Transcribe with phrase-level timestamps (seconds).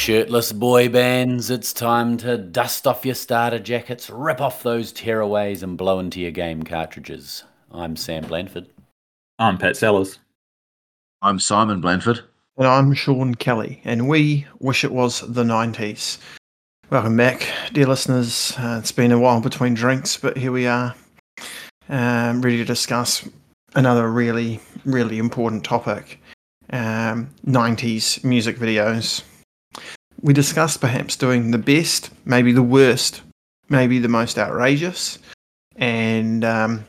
[0.00, 4.62] right, you shirtless boy bands, it's time to dust off your starter jackets, rip off
[4.62, 7.44] those tearaways, and blow into your game cartridges.
[7.70, 8.68] I'm Sam Blanford.
[9.38, 10.18] I'm Pat Sellers.
[11.22, 12.20] I'm Simon Blanford.
[12.56, 16.18] And I'm Sean Kelly, and we wish it was the 90s.
[16.90, 18.54] Welcome back, dear listeners.
[18.58, 20.94] Uh, it's been a while between drinks, but here we are,
[21.88, 23.28] um, ready to discuss
[23.74, 26.20] another really, really important topic
[26.72, 29.22] um, 90s music videos.
[30.22, 33.22] We discussed perhaps doing the best, maybe the worst,
[33.68, 35.18] maybe the most outrageous,
[35.76, 36.84] and um,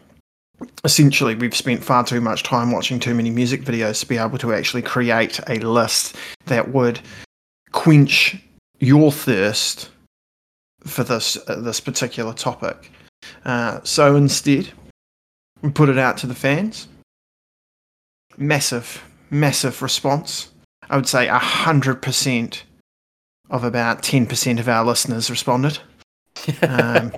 [0.84, 4.38] essentially we've spent far too much time watching too many music videos to be able
[4.40, 6.16] to actually create a list
[6.48, 7.00] that would
[7.72, 8.36] quench
[8.80, 9.90] your thirst
[10.82, 12.92] for this uh, this particular topic.
[13.46, 14.70] Uh, so instead,
[15.62, 16.88] we put it out to the fans.
[18.38, 20.52] Massive, massive response.
[20.90, 22.64] I would say hundred percent
[23.52, 25.78] of about ten percent of our listeners responded.
[26.64, 27.12] um,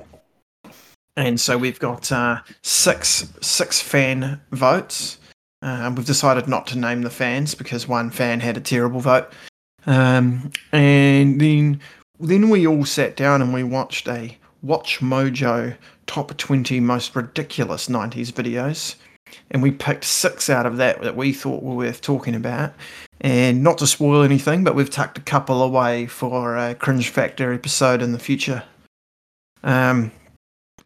[1.16, 5.20] and so we've got uh, six six fan votes.
[5.62, 9.32] Uh, we've decided not to name the fans because one fan had a terrible vote.
[9.86, 11.80] Um, and then
[12.20, 18.32] then we all sat down and we watched a WatchMojo top 20 most ridiculous 90s
[18.32, 18.96] videos.
[19.52, 22.74] And we picked six out of that that we thought were worth talking about.
[23.24, 27.54] And not to spoil anything, but we've tucked a couple away for a cringe factor
[27.54, 28.64] episode in the future.
[29.64, 30.12] Um,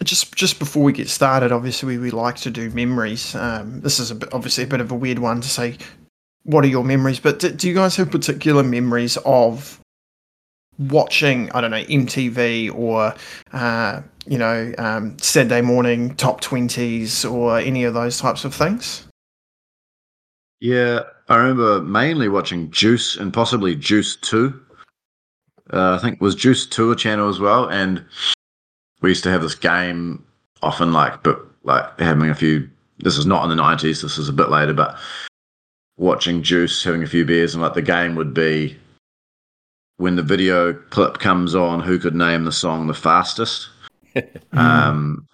[0.04, 3.36] just just before we get started, obviously we, like to do memories.
[3.36, 5.78] Um, this is a bit, obviously a bit of a weird one to say.
[6.44, 7.20] What are your memories?
[7.20, 9.80] But do, do you guys have particular memories of
[10.78, 11.52] watching?
[11.54, 13.16] I don't know MTV or
[13.52, 19.07] uh, you know um, Saturday morning top twenties or any of those types of things.
[20.60, 24.60] Yeah, I remember mainly watching Juice and possibly Juice Two.
[25.72, 28.04] Uh, I think was Juice Two a channel as well, and
[29.02, 30.24] we used to have this game
[30.62, 32.70] often like but like having a few
[33.00, 34.98] this is not in the 90s this is a bit later but
[35.98, 38.78] watching juice having a few beers and like the game would be
[39.98, 43.70] when the video clip comes on who could name the song the fastest
[44.54, 45.28] um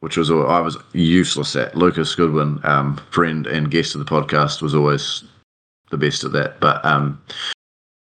[0.00, 4.62] which was i was useless at lucas goodwin um friend and guest of the podcast
[4.62, 5.24] was always
[5.90, 7.20] the best at that but um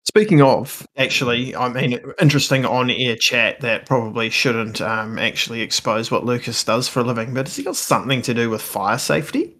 [0.08, 6.10] Speaking of, actually, I mean, interesting on air chat that probably shouldn't um, actually expose
[6.10, 8.98] what Lucas does for a living, but has he got something to do with fire
[8.98, 9.58] safety?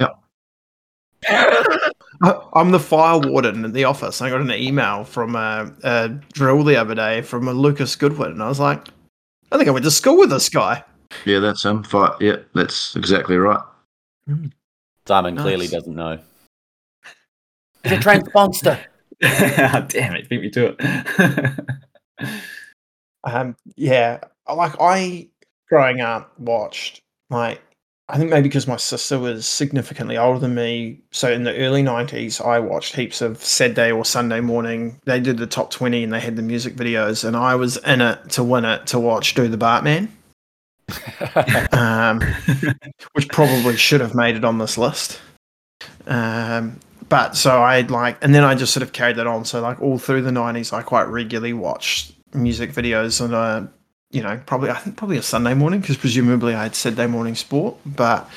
[0.00, 0.18] Yep.
[2.52, 4.20] I'm the fire warden in the office.
[4.20, 8.32] I got an email from a, a drill the other day from a Lucas Goodwin,
[8.32, 8.88] and I was like,
[9.50, 10.84] I think I went to school with this guy.
[11.24, 11.82] Yeah, that's him.
[11.84, 12.14] Fire.
[12.20, 13.62] Yeah, that's exactly right.
[15.06, 15.42] Simon Nice.
[15.42, 16.18] clearly doesn't know.
[17.84, 18.78] It's a transponster.
[19.20, 22.28] Damn it, beat me to it.
[23.24, 24.20] Um, yeah,
[24.52, 25.28] like I
[25.68, 27.62] growing up watched like
[28.10, 30.98] I think maybe because my sister was significantly older than me.
[31.10, 34.98] So in the early nineties, I watched heaps of Saturday or Sunday morning.
[35.04, 38.00] They did the top twenty and they had the music videos, and I was in
[38.00, 40.08] it to win it to watch Do the Bartman,
[41.72, 42.22] um,
[43.12, 45.20] which probably should have made it on this list.
[46.06, 46.80] Um,
[47.10, 49.44] but so I like, and then I just sort of carried that on.
[49.44, 53.66] So like all through the nineties, I quite regularly watched music videos and uh
[54.10, 57.34] you know probably i think probably a sunday morning because presumably i had saturday morning
[57.34, 58.28] sport but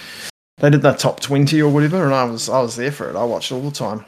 [0.57, 3.15] they did that top 20 or whatever and i was i was there for it
[3.15, 4.03] i watched all the time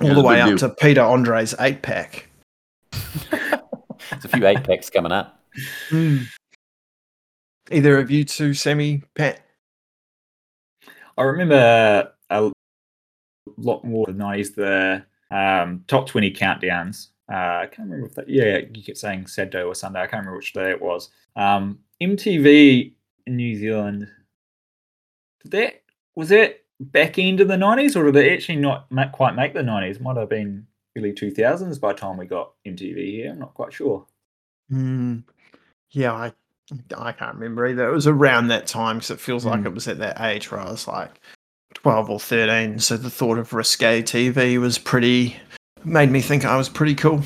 [0.00, 0.58] all Yeah, the way up deal.
[0.58, 2.28] to peter andre's eight pack
[3.30, 5.40] There's a few eight packs coming up.
[7.70, 9.40] either of you two sammy pat
[11.16, 12.50] I remember a
[13.56, 17.08] lot more than nineties the um, top twenty countdowns.
[17.32, 18.28] Uh, I can't remember if that.
[18.28, 20.00] Yeah, you kept saying Saturday or Sunday.
[20.00, 21.08] I can't remember which day it was.
[21.36, 22.92] Um, MTV
[23.26, 24.08] in New Zealand.
[25.42, 25.82] Did that
[26.16, 29.54] was that back end of the nineties, or did it actually not ma- quite make
[29.54, 30.00] the nineties?
[30.00, 30.66] Might have been
[30.98, 33.30] early two thousands by the time we got MTV here.
[33.32, 34.06] I'm not quite sure.
[34.70, 35.18] Hmm.
[35.90, 36.32] yeah i
[36.96, 39.66] i can't remember either it was around that time because it feels like Hmm.
[39.66, 41.20] it was at that age where i was like
[41.74, 45.36] 12 or 13 so the thought of risque tv was pretty
[45.84, 47.22] made me think i was pretty cool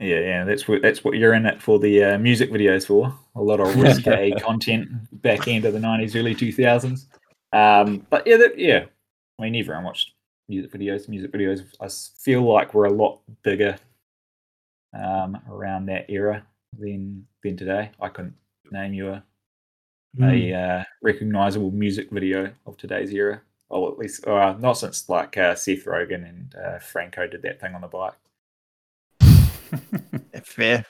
[0.00, 3.16] Yeah, yeah, that's what that's what you're in it for the uh, music videos for.
[3.36, 4.88] A lot of risque content
[5.22, 7.06] back end of the '90s, early 2000s.
[7.52, 8.86] Um, but yeah, that, yeah.
[9.38, 10.12] I mean, everyone watched
[10.48, 11.08] music videos.
[11.08, 11.88] Music videos, I
[12.20, 13.76] feel like we're a lot bigger
[14.92, 16.44] um, around that era
[16.76, 17.90] than than today.
[18.00, 18.34] I couldn't
[18.72, 19.22] name you a,
[20.20, 23.40] a uh, recognizable music video of today's era.
[23.80, 27.60] Well, at least uh, not since like uh, Seth Rogen and uh, Franco did that
[27.60, 28.14] thing on the bike.
[30.44, 30.84] Fair.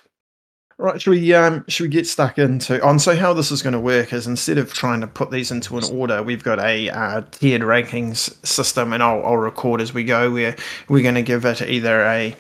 [0.76, 3.74] Right, should we um should we get stuck into on so how this is going
[3.74, 6.90] to work is instead of trying to put these into an order, we've got a
[6.90, 10.32] uh, tiered rankings system, and I'll, I'll record as we go.
[10.32, 10.56] Where
[10.88, 12.36] we're going to give it either a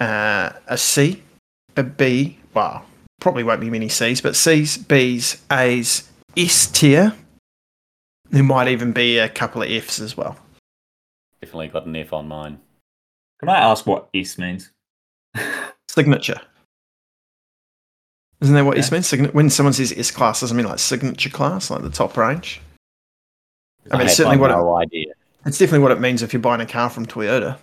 [0.00, 1.22] uh, a C,
[1.76, 2.38] a B.
[2.54, 2.86] Well,
[3.20, 6.08] probably won't be many C's, but C's, B's, A's,
[6.38, 7.14] S tier.
[8.30, 10.36] There might even be a couple of F's as well.
[11.42, 12.58] Definitely got an F on mine.
[13.40, 14.70] Can I ask what S means?
[15.88, 16.40] Signature.
[18.40, 18.82] Isn't that what Yeah.
[18.82, 19.06] S means?
[19.06, 22.60] Sign- when someone says S class, doesn't mean like signature class, like the top range.
[23.90, 25.12] I mean, had certainly what it- no idea.
[25.46, 27.58] It's definitely what it means if you're buying a car from Toyota.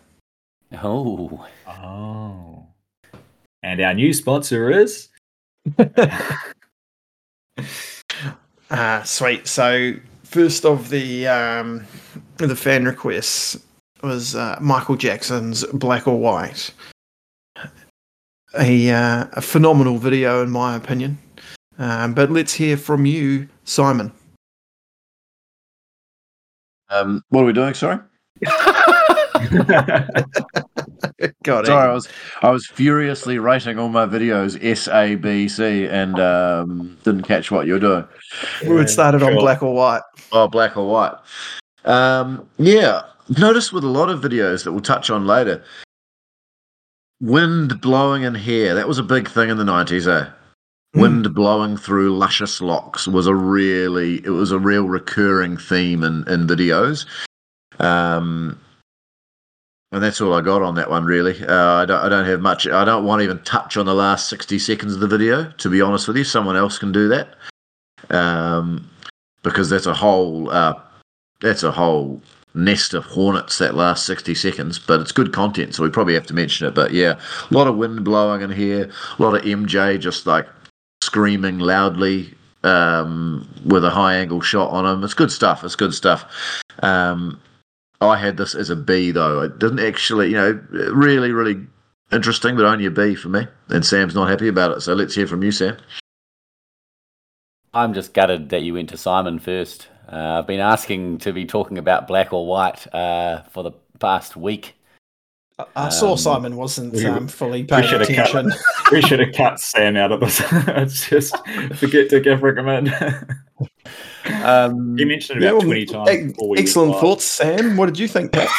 [0.84, 2.68] Oh, Oh.
[3.64, 5.10] And our new sponsor is.
[8.74, 9.48] Ah, sweet.
[9.48, 9.94] So
[10.32, 11.86] first of the um,
[12.38, 13.60] the fan requests
[14.02, 16.74] was uh, Michael Jackson's Black or White.
[18.58, 21.18] A uh, a phenomenal video in my opinion.
[21.78, 24.12] Um, but let's hear from you, Simon.
[26.90, 27.74] Um, what are we doing?
[27.74, 28.00] Sorry.
[31.44, 32.08] God, Sorry, I was
[32.42, 37.52] I was furiously rating all my videos S A B C and um, didn't catch
[37.52, 38.08] what you were doing.
[38.68, 40.02] we had started on Black or White.
[40.32, 41.16] Oh, black or white.
[41.86, 43.02] Um, yeah,
[43.38, 45.64] notice with a lot of videos that we'll touch on later,
[47.20, 48.74] wind blowing in hair.
[48.76, 50.30] That was a big thing in the nineties, eh?
[50.94, 56.28] Wind blowing through luscious locks was a really it was a real recurring theme in,
[56.28, 57.06] in videos.
[57.80, 58.60] Um,
[59.94, 61.42] and that's all I got on that one, really.
[61.46, 62.68] Uh, I don't I don't have much.
[62.68, 65.50] I don't want to even touch on the last sixty seconds of the video.
[65.50, 67.36] To be honest with you, someone else can do that.
[68.10, 68.90] Um,
[69.44, 70.80] because that's a whole uh,
[71.42, 72.22] that's a whole
[72.54, 76.28] nest of hornets that last 60 seconds but it's good content so we probably have
[76.28, 76.76] to mention it.
[76.76, 80.48] But yeah a lot of wind blowing in here a lot of mj just like
[81.02, 82.34] screaming loudly
[82.64, 85.04] um, with a high angle shot on him.
[85.04, 86.26] It's good stuff it's good stuff.
[86.84, 87.40] Um,
[88.02, 89.42] i had this as a b though.
[89.42, 91.66] It didn't actually you know really really
[92.12, 95.16] interesting but only a b for me and sam's not happy about it so let's
[95.16, 95.78] hear from you sam
[97.74, 99.88] I'm just gutted that you went to Simon first.
[100.12, 104.36] Uh, I've been asking to be talking about black or white uh, for the past
[104.36, 104.76] week.
[105.58, 108.52] I, I saw Um, Simon wasn't we- um, fully we paying should have cut attention.
[108.92, 110.42] we should have cut Sam out of this.
[110.52, 111.36] it's just
[111.76, 112.94] forget to give recommend.
[114.44, 116.10] Um, he mentioned Yeah, about well, 20 times.
[116.10, 117.78] ex- before we excellent thoughts, Sam.
[117.78, 118.34] What did you think?
[118.34, 118.50] Pat?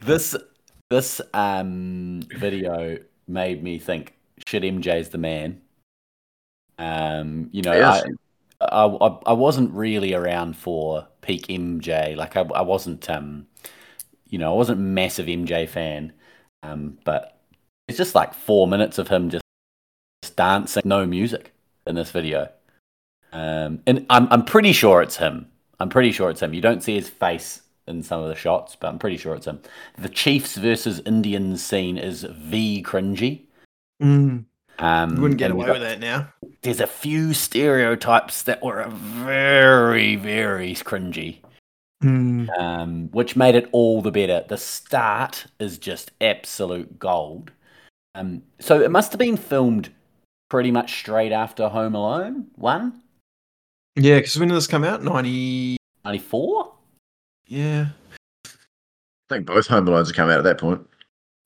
[0.00, 0.34] this
[0.90, 2.96] this um, video
[3.28, 4.14] made me think:
[4.46, 5.60] Shit, MJ's the man.
[6.78, 8.04] Um, you know, Yes.
[8.60, 12.16] I, I I I wasn't really around for peak MJ.
[12.16, 13.46] Like I I wasn't um,
[14.28, 16.12] you know, I wasn't massive MJ fan.
[16.62, 17.40] Um, but
[17.88, 19.44] it's just like four minutes of him just,
[20.22, 21.52] just dancing, no music
[21.86, 22.48] in this video.
[23.32, 25.48] Um, and I'm I'm pretty sure it's him.
[25.80, 26.54] I'm pretty sure it's him.
[26.54, 29.46] You don't see his face in some of the shots, but I'm pretty sure it's
[29.46, 29.60] him.
[29.98, 33.42] The Chiefs versus Indians scene is V cringy.
[34.02, 34.44] Mm,
[34.78, 36.28] Um, you wouldn't get away got- with that now.
[36.62, 41.38] There's a few stereotypes that were very, very cringy,
[42.02, 42.48] Mm.
[42.58, 44.44] um, which made it all the better.
[44.48, 47.50] The start is just absolute gold.
[48.14, 49.90] Um, so it must have been filmed
[50.50, 53.02] pretty much straight after Home Alone 1,
[53.96, 55.02] Yeah, because when did this come out?
[55.02, 55.76] 90.
[56.04, 56.72] 94?
[57.46, 57.88] Yeah.
[58.46, 60.86] i think both home alones have come out at that point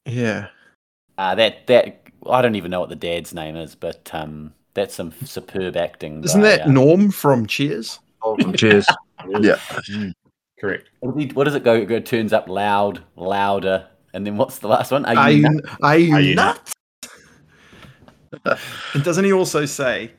[0.05, 0.49] Yeah.
[1.17, 4.95] Uh, that that I don't even know what the dad's name is, but um, that's
[4.95, 6.23] some superb acting.
[6.25, 8.01] Isn't by, that uh, Norm from Cheers?
[8.57, 8.87] cheers
[9.41, 9.59] yeah
[10.61, 10.91] Correct.
[11.01, 11.75] what did he- what does it go?
[11.75, 15.05] It go- turns up loud, louder, and then what's the last one?
[15.05, 15.69] Are Are you you, nuts?
[15.83, 16.73] are you, Are you nuts?
[18.95, 20.13] and doesn't he also say,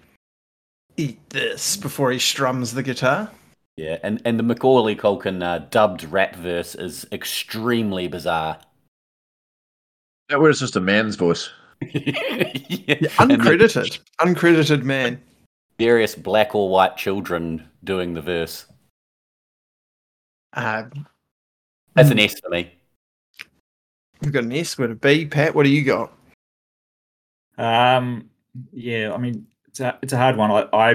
[0.97, 3.31] eat this before he strums the guitar?
[3.77, 8.59] Yeah, and and the Macaulay Culkin uh, dubbed rap verse is extremely bizarre.
[10.29, 11.49] that where it's just a man's voice
[11.93, 13.99] yeah, Yeah, and uncredited.
[14.19, 15.21] uncredited man.
[15.77, 18.65] various black or white children doing the verse.
[20.53, 20.83] Uh,
[21.95, 22.71] That's an S for me.
[24.21, 25.25] we've got an S with a B.
[25.25, 26.11] Pat, what do you got?
[27.57, 28.29] Um,
[28.71, 30.51] yeah, I mean, it's a, it's a hard one.
[30.51, 30.93] I, I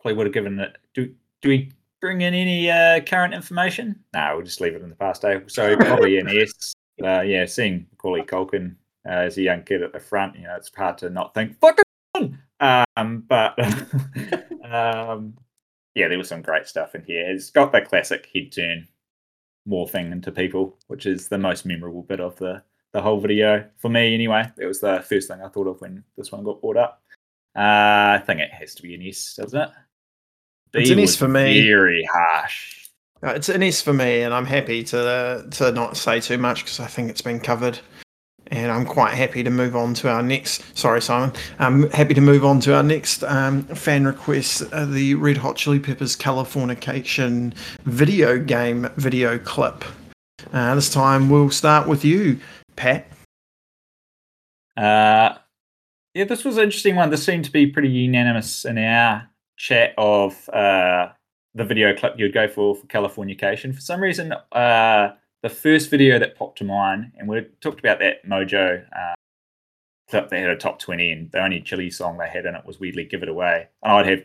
[0.00, 0.76] probably would have given it.
[0.94, 3.96] Do do we bring in any uh, current information?
[4.14, 5.40] No, we'll just leave it in the past day.
[5.48, 6.72] So probably an S.
[7.04, 8.74] Uh, yeah, seeing Macaulay Culkin
[9.06, 11.58] uh, as a young kid at the front, you know, it's hard to not think
[11.60, 11.84] fucking.
[12.60, 13.58] Um, but
[14.64, 15.34] um,
[15.94, 17.28] yeah, there was some great stuff in here.
[17.30, 18.86] It's got the classic head turn
[19.68, 23.88] morphing into people, which is the most memorable bit of the the whole video for
[23.88, 24.14] me.
[24.14, 27.02] Anyway, it was the first thing I thought of when this one got brought up.
[27.56, 29.70] Uh, I think it has to be an S, doesn't it?
[30.74, 31.66] It's B an S for me.
[31.66, 32.88] Very harsh.
[33.22, 36.64] Uh, it's an S for me, and I'm happy to to not say too much
[36.64, 37.78] because I think it's been covered.
[38.52, 40.76] And I'm quite happy to move on to our next.
[40.76, 41.32] Sorry, Simon.
[41.58, 45.56] I'm happy to move on to our next um, fan request, uh, the Red Hot
[45.56, 47.54] Chili Peppers Californication
[47.84, 49.86] video game video clip.
[50.52, 52.40] Uh, this time we'll start with you,
[52.76, 53.06] Pat.
[54.76, 55.38] Uh,
[56.12, 57.08] yeah, this was an interesting one.
[57.08, 61.08] This seemed to be pretty unanimous in our chat of uh,
[61.54, 63.74] the video clip you'd go for for Californication.
[63.74, 67.98] For some reason, uh, the first video that popped to mind, and we talked about
[67.98, 69.14] that Mojo uh,
[70.08, 72.64] clip that had a top 20, and the only Chili song they had in it
[72.64, 73.68] was Weirdly Give It Away.
[73.82, 74.24] And I'd have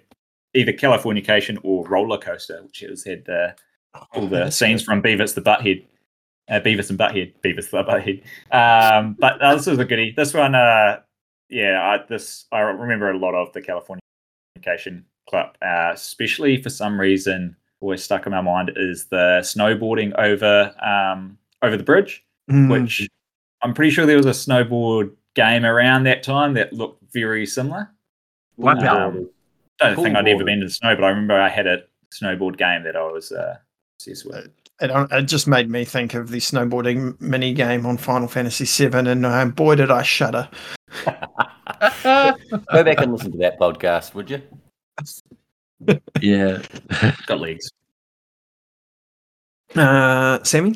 [0.53, 3.55] either Californication or Roller Coaster, which has had the,
[4.13, 5.85] all the scenes from Beavis the Butthead.
[6.49, 8.23] Uh, Beavis and Butthead, Beavis the Butthead.
[8.55, 10.13] Um, but uh, this was a goodie.
[10.15, 10.99] This one, uh,
[11.49, 16.99] yeah, I, this I remember a lot of the Californication clip, uh, especially for some
[16.99, 22.71] reason always stuck in my mind is the snowboarding over um, over the bridge, Mm,
[22.71, 23.07] which
[23.61, 27.89] I'm pretty sure there was a snowboard game around that time that looked very similar.
[28.55, 29.29] What Um,
[29.81, 31.67] I don't Cool think I'd ever been to the snow, but I remember I had
[31.67, 33.57] a snowboard game that I was uh,
[33.99, 34.49] obsessed with.
[34.79, 38.97] it, it just made me think of the snowboarding mini game on Final Fantasy VII,
[39.09, 40.49] and uh, boy, did I shudder.
[41.05, 44.41] Go back and listen to that podcast, would you?
[46.21, 46.61] Yeah.
[47.27, 47.71] Got legs.
[49.75, 50.75] Uh, Sammy?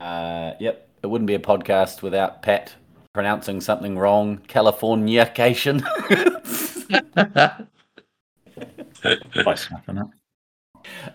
[0.00, 0.88] Uh, yep.
[1.02, 2.74] It wouldn't be a podcast without Pat
[3.12, 4.38] pronouncing something wrong.
[4.48, 5.82] Californication.
[9.42, 10.06] Close enough, isn't it?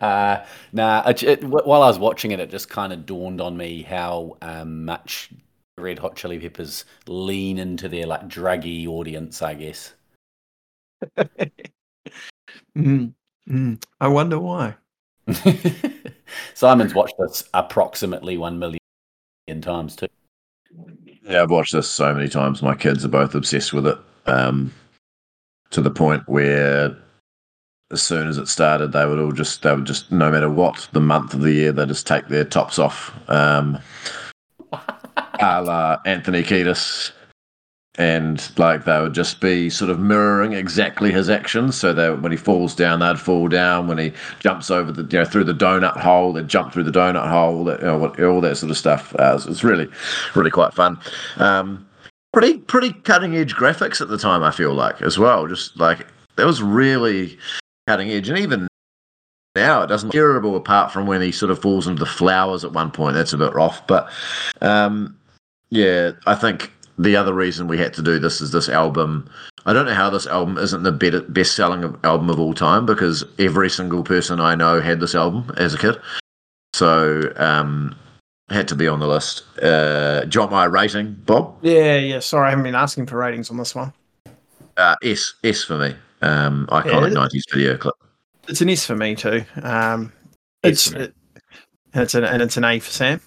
[0.01, 3.57] Uh, nah, it, it, while I was watching it, it just kind of dawned on
[3.57, 5.31] me how um, much
[5.77, 9.93] Red Hot Chili Peppers lean into their like druggy audience, I guess.
[12.77, 13.13] Mm,
[13.49, 14.75] mm, I wonder why.
[16.53, 18.79] Simon's watched this approximately one million
[19.61, 20.07] times too.
[21.23, 22.61] Yeah, I've watched this so many times.
[22.61, 23.97] My kids are both obsessed with it.
[24.25, 24.73] Um,
[25.71, 26.95] to the point where
[27.91, 30.87] as soon as it started, they would all just they would just no matter what
[30.91, 33.13] the month of the year, they just take their tops off.
[33.29, 33.79] Um,
[34.73, 37.11] a la Anthony Kiedis.
[37.99, 41.77] And like they would just be sort of mirroring exactly his actions.
[41.77, 43.87] So that when he falls down, they'd fall down.
[43.87, 46.91] When he jumps over the you know through the donut hole, they'd jump through the
[46.91, 47.69] donut hole.
[47.69, 49.13] You know, all that sort of stuff.
[49.19, 49.87] Uh, it's, it's really,
[50.33, 50.99] really quite fun.
[51.37, 51.87] Um,
[52.33, 54.41] pretty pretty cutting edge graphics at the time.
[54.41, 55.47] I feel like as well.
[55.47, 57.37] Just like that was really
[57.87, 58.67] cutting edge, and even
[59.55, 62.65] now it doesn't look terrible apart from when he sort of falls into the flowers
[62.65, 63.13] at one point.
[63.13, 64.11] That's a bit rough, but
[64.61, 65.15] um,
[65.69, 69.29] yeah, I think the other reason we had to do this is this album.
[69.65, 73.23] I don't know how this album isn't the best selling album of all time because
[73.39, 75.99] every single person I know had this album as a kid.
[76.73, 77.95] So um,
[78.49, 79.43] had to be on the list.
[79.61, 81.57] Uh, want my rating, Bob?
[81.61, 82.19] Yeah, yeah.
[82.19, 83.93] Sorry, I haven't been asking for ratings on this one.
[84.75, 85.95] Uh, S S for me.
[86.21, 87.13] Um, iconic Yeah.
[87.13, 87.95] nineties video clip.
[88.47, 89.45] It's an S for me too.
[89.61, 90.11] Um,
[90.63, 91.01] it's me.
[91.01, 91.15] it,
[91.93, 93.21] and it's an and it's an A for Sam.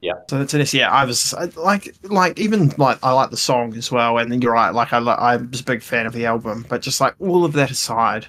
[0.00, 0.14] Yeah.
[0.28, 0.74] So it's an S.
[0.74, 4.30] Yeah, I was I, like like even like I like the song as well, and
[4.30, 4.70] then you're right.
[4.70, 7.52] Like I I was a big fan of the album, but just like all of
[7.54, 8.26] that aside,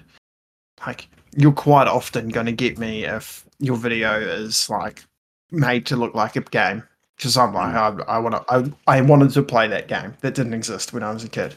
[0.85, 5.03] like you're quite often going to get me if your video is like
[5.51, 6.83] made to look like a game.
[7.17, 10.35] Because I'm like I, I want to I, I wanted to play that game that
[10.35, 11.55] didn't exist when I was a kid.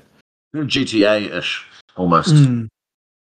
[0.54, 1.64] GTA ish
[1.96, 2.68] almost Mm.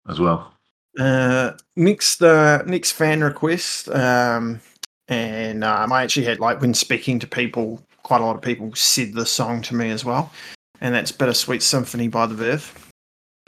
[0.09, 0.53] as well.
[0.99, 4.61] Uh, next, uh, next fan request, um,
[5.09, 8.75] and um, I actually had like when speaking to people, quite a lot of people
[8.75, 10.33] said the song to me as well,
[10.81, 12.91] and that's "Bittersweet Symphony" by the Verve.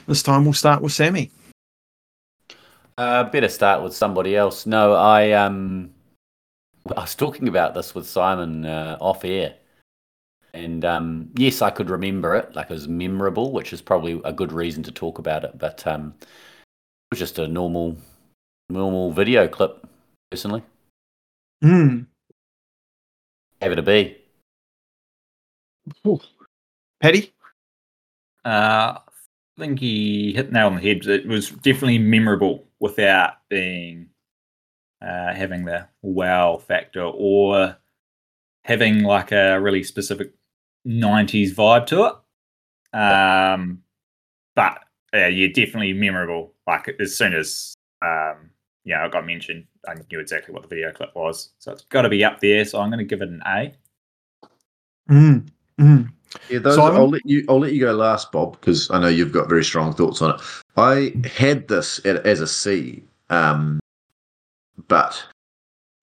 [0.07, 1.31] This time we'll start with Sammy.
[2.97, 4.65] Uh, better start with somebody else.
[4.65, 5.91] No, I um,
[6.95, 9.55] I was talking about this with Simon uh, off air,
[10.53, 12.55] and um, yes, I could remember it.
[12.55, 15.57] Like it was memorable, which is probably a good reason to talk about it.
[15.57, 16.27] But um, it
[17.11, 17.97] was just a normal,
[18.69, 19.87] normal video clip.
[20.31, 20.63] Personally,
[21.65, 22.01] Hmm.
[23.59, 24.17] gave it a B.
[27.01, 27.33] Petty.
[28.45, 29.01] Uh, I
[29.57, 31.07] think he hit the nail on the head.
[31.07, 34.09] It was definitely memorable without being
[35.01, 37.75] uh, having the wow factor or
[38.63, 40.35] having like a really specific
[40.85, 42.95] 90s vibe to it.
[42.95, 43.81] Um,
[44.55, 44.81] but
[45.15, 46.53] uh, yeah, definitely memorable.
[46.67, 48.51] Like as soon as um,
[48.85, 49.65] yeah, I got mentioned.
[49.87, 52.63] I knew exactly what the video clip was, so it's got to be up there.
[52.63, 53.73] So I'm going to give it an A.
[55.09, 55.47] Mm,
[55.79, 56.09] mm.
[56.49, 56.97] Yeah, those, Simon?
[56.97, 57.45] I'll let you.
[57.49, 60.35] I'll let you go last, Bob, because I know you've got very strong thoughts on
[60.35, 60.41] it.
[60.77, 63.79] I had this at, as a C, um,
[64.87, 65.23] but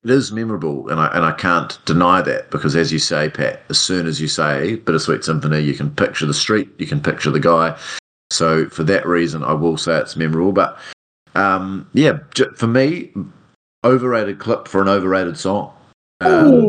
[0.05, 3.63] it is memorable, and I and I can't deny that because, as you say, Pat,
[3.69, 7.31] as soon as you say Bittersweet Symphony, you can picture the street, you can picture
[7.31, 7.79] the guy.
[8.31, 10.53] So for that reason, I will say it's memorable.
[10.53, 10.79] But
[11.35, 12.19] um, yeah,
[12.57, 13.11] for me,
[13.85, 15.73] overrated clip for an overrated song.
[16.21, 16.61] Um,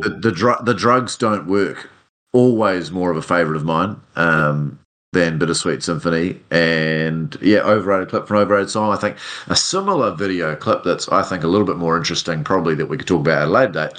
[0.00, 1.90] the the, dr- the drugs don't work.
[2.32, 4.78] Always more of a favorite of mine um,
[5.12, 8.92] than Bittersweet Symphony, and yeah, overrated clip for an overrated song.
[8.92, 12.74] I think a similar video clip that's I think a little bit more interesting, probably
[12.74, 13.92] that we could talk about at a later date,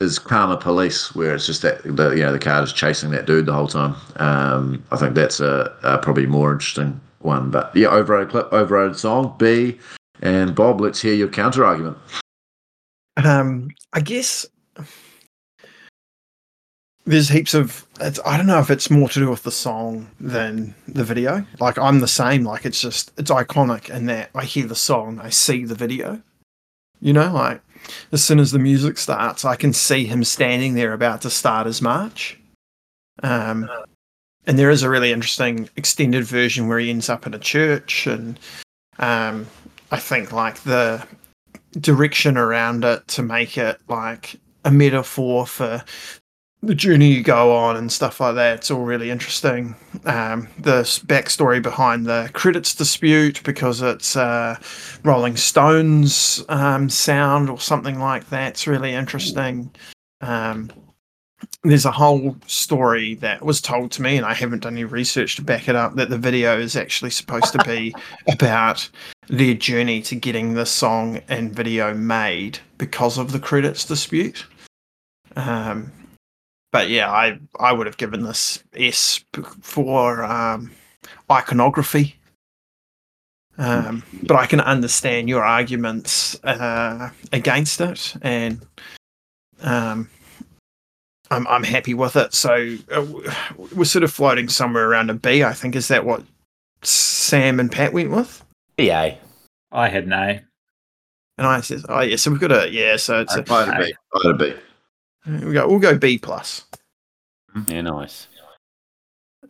[0.00, 3.26] is Karma Police, where it's just that the you know the car is chasing that
[3.26, 3.94] dude the whole time.
[4.16, 7.50] Um, I think that's a, a probably more interesting one.
[7.50, 9.34] But yeah, overrated clip, overrated song.
[9.38, 9.78] B
[10.22, 11.96] and Bob, let's hear your counter argument.
[13.16, 14.46] Um, I guess
[17.04, 17.86] there's heaps of.
[18.00, 21.46] It's, I don't know if it's more to do with the song than the video.
[21.60, 22.44] Like I'm the same.
[22.44, 26.22] Like it's just it's iconic in that I hear the song, I see the video.
[27.00, 27.60] You know, like
[28.12, 31.66] as soon as the music starts, I can see him standing there about to start
[31.66, 32.38] his march.
[33.22, 33.68] Um,
[34.46, 38.06] and there is a really interesting extended version where he ends up in a church,
[38.06, 38.38] and
[38.98, 39.46] um,
[39.90, 41.06] I think like the
[41.80, 45.82] direction around it to make it like a metaphor for
[46.62, 48.56] the journey you go on and stuff like that.
[48.56, 49.74] It's all really interesting.
[50.04, 54.56] Um, the backstory behind the credits dispute because it's uh,
[55.02, 59.70] Rolling Stones um, sound or something like that's really interesting.
[60.20, 60.70] Um,
[61.62, 65.36] there's a whole story that was told to me, and I haven't done any research
[65.36, 67.94] to back it up, that the video is actually supposed to be
[68.28, 68.88] about
[69.28, 74.44] their journey to getting the song and video made because of the credits dispute.
[75.36, 75.90] Um,
[76.72, 79.24] but yeah, I I would have given this S
[79.62, 80.72] for um,
[81.30, 82.16] iconography.
[83.56, 88.66] Um, but I can understand your arguments uh, against it, and
[89.62, 90.10] um,
[91.30, 92.34] I'm I'm happy with it.
[92.34, 93.06] So uh,
[93.74, 95.42] we're sort of floating somewhere around a B.
[95.42, 96.22] I think is that what
[96.82, 98.44] Sam and Pat went with,
[98.76, 99.16] BA.
[99.72, 100.42] I had an A.
[101.38, 102.16] and I said, oh yeah.
[102.16, 102.96] So we've got a yeah.
[102.96, 104.54] So it's a, If I had a B, had a B.
[105.46, 106.64] we go we'll go B plus.
[107.68, 108.28] Yeah, nice.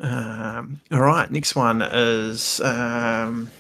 [0.00, 3.50] Um, all right, next one is um,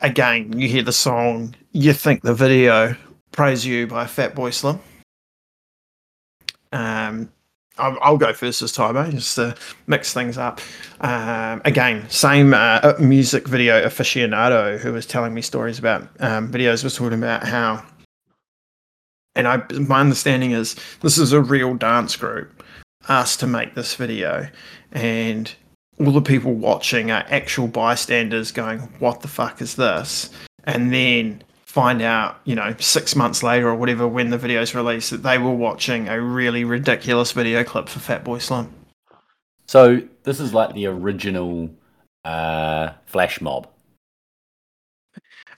[0.00, 0.58] again.
[0.58, 2.96] You hear the song, you think the video
[3.30, 4.80] "Praise You" by Fatboy Slim.
[6.72, 7.30] Um,
[7.78, 9.10] I'll, I'll go first this time, eh?
[9.10, 9.54] just to
[9.86, 10.60] mix things up.
[11.00, 16.84] Um, again, same uh, music video aficionado who was telling me stories about um, videos
[16.84, 17.84] was talking about how,
[19.34, 22.62] and I my understanding is this is a real dance group
[23.08, 24.48] asked to make this video
[24.92, 25.52] and
[25.98, 30.30] all the people watching are actual bystanders going, What the fuck is this?
[30.64, 35.10] And then find out, you know, six months later or whatever, when the video's released,
[35.10, 38.70] that they were watching a really ridiculous video clip for Fatboy Slim.
[39.66, 41.70] So this is like the original
[42.26, 43.68] uh, flash mob.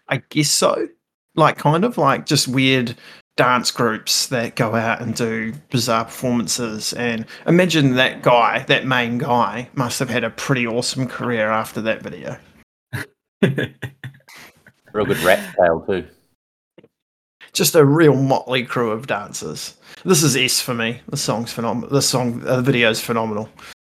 [0.08, 0.86] I guess so.
[1.34, 2.94] Like, kind of like just weird
[3.36, 6.92] dance groups that go out and do bizarre performances.
[6.92, 11.80] And imagine that guy, that main guy, must have had a pretty awesome career after
[11.80, 12.38] that video.
[14.94, 16.06] Real good rat tail too.
[17.52, 19.76] just a real motley crew of dancers.
[20.04, 21.00] This is S for me.
[21.08, 21.90] The song's phenomenal.
[21.90, 23.48] The song, uh, the video's phenomenal.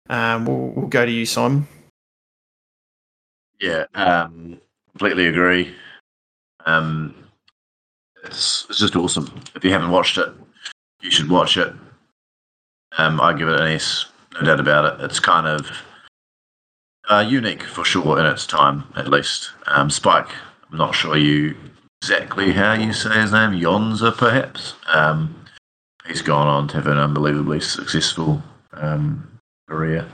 [0.09, 1.67] Um, we'll, we'll go to you, Simon.
[3.61, 4.59] Yeah, um,
[4.91, 5.73] completely agree.
[6.65, 7.15] Um,
[8.25, 9.41] it's, it's just awesome.
[9.55, 10.29] If you haven't watched it,
[11.01, 11.73] you should watch it.
[12.97, 15.05] Um, I give it an S, no doubt about it.
[15.05, 15.69] It's kind of
[17.09, 19.51] uh, unique for sure in its time, at least.
[19.67, 20.29] Um, Spike,
[20.71, 21.55] I'm not sure you
[22.01, 24.75] exactly how you say his name, Yonza perhaps.
[24.87, 25.45] Um,
[26.07, 28.41] he's gone on to have an unbelievably successful
[28.73, 30.07] um, career,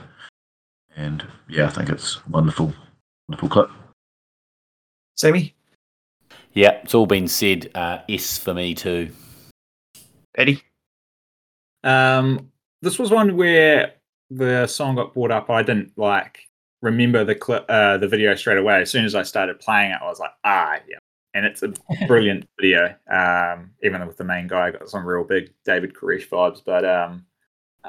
[0.96, 2.72] and yeah, I think it's wonderful,
[3.28, 3.70] wonderful clip.
[5.16, 5.54] Sammy,
[6.52, 7.70] Yeah, it's all been said.
[7.74, 9.10] Uh, S for me too.
[10.36, 10.62] Eddie.
[11.84, 12.50] Um,
[12.82, 13.94] this was one where
[14.30, 15.50] the song got brought up.
[15.50, 16.45] I didn't like
[16.82, 18.80] remember the clip, uh, the video straight away.
[18.80, 20.98] As soon as I started playing it, I was like, ah, yeah.
[21.34, 21.72] And it's a
[22.06, 22.94] brilliant video.
[23.10, 26.62] Um, even with the main guy, got some real big David Koresh vibes.
[26.64, 27.26] But um,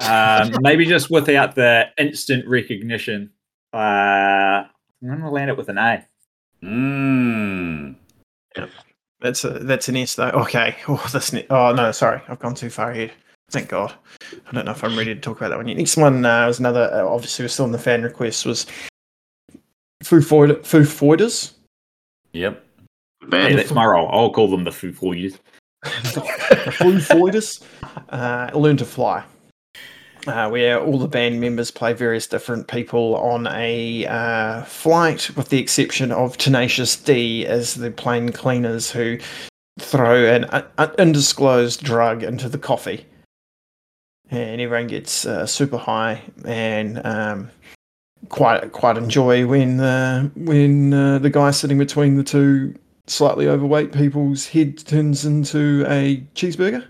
[0.00, 3.30] um, maybe just without the instant recognition,
[3.72, 4.64] uh,
[5.02, 6.06] I'm gonna land it with an A.
[6.62, 7.96] Mmm.
[9.20, 10.30] That's a, that's an S though.
[10.30, 10.76] Okay.
[10.88, 11.32] Oh, this.
[11.32, 13.12] Ne- oh no, sorry, I've gone too far ahead.
[13.50, 13.94] Thank God.
[14.46, 15.78] I don't know if I'm ready to talk about that one yet.
[15.78, 16.90] Next one uh, was another.
[16.92, 18.44] Uh, obviously, we're still in the fan request.
[18.44, 18.66] Was
[20.02, 20.66] Foo Fighters.
[20.66, 21.54] Foo Fighters.
[22.32, 22.64] Yep.
[23.22, 23.58] Yeah, Band.
[23.58, 24.08] that's my role.
[24.12, 25.38] I'll call them the Foo Fighters.
[25.82, 27.60] the Foo Fighters.
[28.10, 29.24] Uh, Learn to Fly.
[30.26, 35.48] Uh, where all the band members play various different people on a uh, flight, with
[35.48, 39.16] the exception of Tenacious D as the plane cleaners who
[39.78, 43.06] throw an un- un- undisclosed drug into the coffee.
[44.30, 47.50] And everyone gets uh, super high and um,
[48.28, 52.74] quite quite enjoy when uh, when uh, the guy sitting between the two
[53.06, 56.84] slightly overweight people's head turns into a cheeseburger.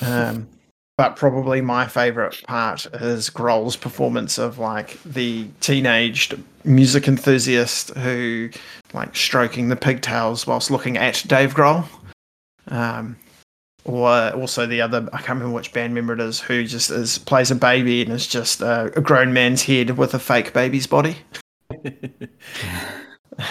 [0.00, 0.48] Um,
[0.96, 8.50] but probably my favorite part is Grohl's performance of like the teenaged music enthusiast who
[8.92, 11.84] like stroking the pigtails whilst looking at Dave Grohl.
[12.68, 13.16] Um,
[13.88, 17.16] or also the other, I can't remember which band member it is, who just is
[17.16, 20.86] plays a baby and is just a, a grown man's head with a fake baby's
[20.86, 21.16] body.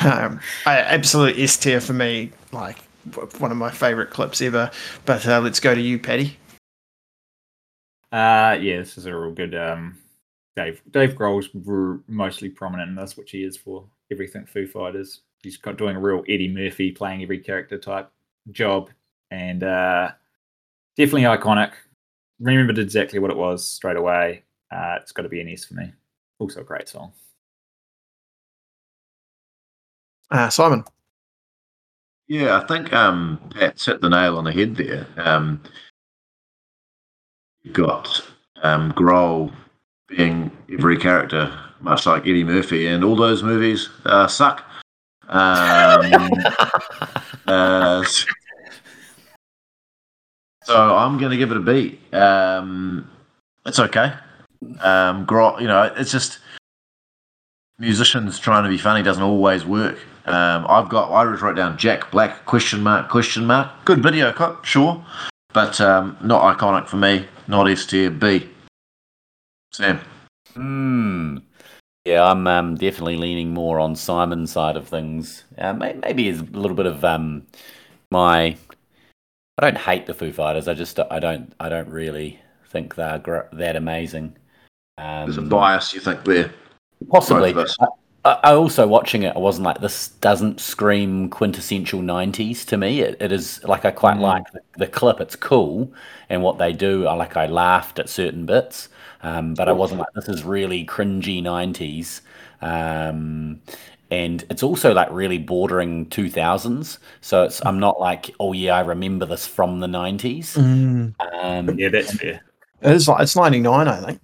[0.04, 2.78] um, I, absolute S tier for me, like
[3.40, 4.70] one of my favorite clips ever.
[5.06, 6.38] But uh, let's go to you, Paddy.
[8.12, 9.56] Uh, yeah, this is a real good.
[9.56, 9.98] Um,
[10.56, 15.22] Dave Dave Grohl's r- mostly prominent in this, which he is for everything Foo Fighters.
[15.42, 18.12] He's got doing a real Eddie Murphy, playing every character type
[18.52, 18.92] job,
[19.32, 20.12] and uh,
[20.98, 21.72] definitely iconic.
[22.40, 24.44] Remembered exactly what it was straight away.
[24.72, 25.92] Uh, it's got to be an S for me.
[26.40, 27.14] Also a great song.
[30.30, 30.84] Uh, Simon.
[32.28, 35.08] Yeah, I think um, Pat's hit the nail on the head there.
[35.18, 35.62] Um,
[37.64, 38.22] you've got
[38.62, 39.54] um, Grohl
[40.10, 44.64] being every character, much like Eddie Murphy, and all those movies uh, suck.
[45.30, 46.32] Um,
[47.48, 48.26] uh, s-
[50.68, 51.98] so I'm going to give it a B.
[52.12, 53.10] Um,
[53.66, 54.14] it's okay.
[54.82, 56.40] Um, Grohl, you know, it's just
[57.80, 59.98] musicians trying to be funny doesn't always work.
[60.26, 63.72] Um, I've got I wrote down Jack Black question mark question mark.
[63.86, 65.06] Good video clip, sure,
[65.54, 67.26] but um, not iconic for me.
[67.48, 68.50] Not S tier B.
[69.72, 70.02] Sam.
[70.54, 71.38] Hmm.
[72.04, 75.44] Yeah, I'm um, definitely leaning more on Simon's side of things.
[75.58, 77.46] Uh, maybe it's a little bit of um,
[78.12, 78.58] my.
[79.60, 80.68] I don't hate the Foo Fighters.
[80.68, 82.40] I just I don't I don't really
[82.70, 84.36] think they're gr- that amazing.
[85.00, 86.52] Um, There's a bias you think there.
[87.10, 87.54] Possibly.
[87.54, 87.92] Both of us.
[88.26, 89.36] I, I I also watching it.
[89.36, 90.10] I wasn't like this.
[90.10, 93.02] Doesn't scream quintessential '90s to me.
[93.02, 94.22] It, it is like I quite Mm.
[94.22, 95.20] like the, the clip.
[95.22, 95.92] It's cool,
[96.30, 97.08] and what they do.
[97.08, 97.36] I like.
[97.36, 98.90] I laughed at certain bits,
[99.24, 102.22] um, but I wasn't like this is really cringy '90s.
[102.62, 103.62] Um,
[104.12, 107.00] and it's also like really bordering 2000s.
[107.22, 110.56] So it's I'm not like oh yeah I remember this from the '90s.
[110.56, 111.14] Mm.
[111.20, 112.42] Um, Yeah, that's fair.
[112.82, 114.22] It is like it's ninety nine, I think.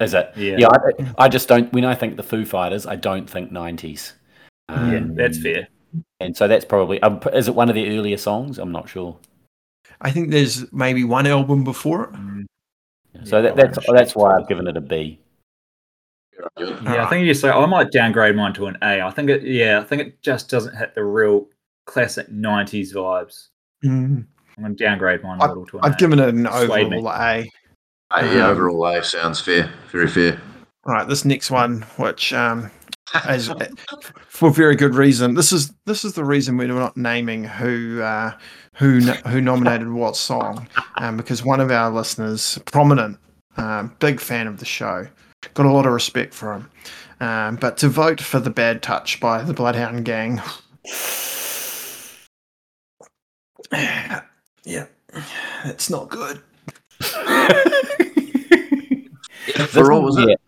[0.00, 0.30] is it?
[0.36, 1.72] Yeah, Yeah, I, I just don't.
[1.72, 4.12] When I think the Foo Fighters, I don't think '90s.
[4.68, 5.68] yeah, that's Um, fair.
[6.20, 8.58] And so that's probably um, is it one of the earlier songs?
[8.58, 9.16] I'm not sure.
[10.00, 12.12] I think there's maybe one album before it.
[12.12, 12.46] Mm.
[13.24, 15.18] So that, that's that's why I've given it a B.
[16.58, 19.00] Yeah, I think you say I might downgrade mine to an A.
[19.02, 19.42] I think it.
[19.42, 21.46] Yeah, I think it just doesn't hit the real
[21.86, 23.48] classic '90s vibes.
[23.84, 24.26] Mm.
[24.56, 25.96] I'm going to downgrade mine a little to an I've A.
[25.96, 26.98] given it an Swayed me.
[26.98, 27.50] overall A.
[28.10, 29.70] Uh, yeah, Um, overall A sounds fair.
[29.90, 30.40] Very fair.
[30.86, 32.70] All right, this next one, which um,
[33.28, 33.50] is
[34.28, 35.34] for very good reason.
[35.34, 38.32] This is this is the reason we're not naming who uh,
[38.74, 40.68] who who nominated what song,
[40.98, 43.18] um, because one of our listeners, prominent,
[43.56, 45.06] um, big fan of the show,
[45.54, 46.70] got a lot of respect for him.
[47.20, 50.42] Um, but to vote for the Bad Touch by the Bloodhound Gang,
[53.72, 54.86] yeah,
[55.64, 56.40] it's not good.
[59.68, 60.40] For all was it?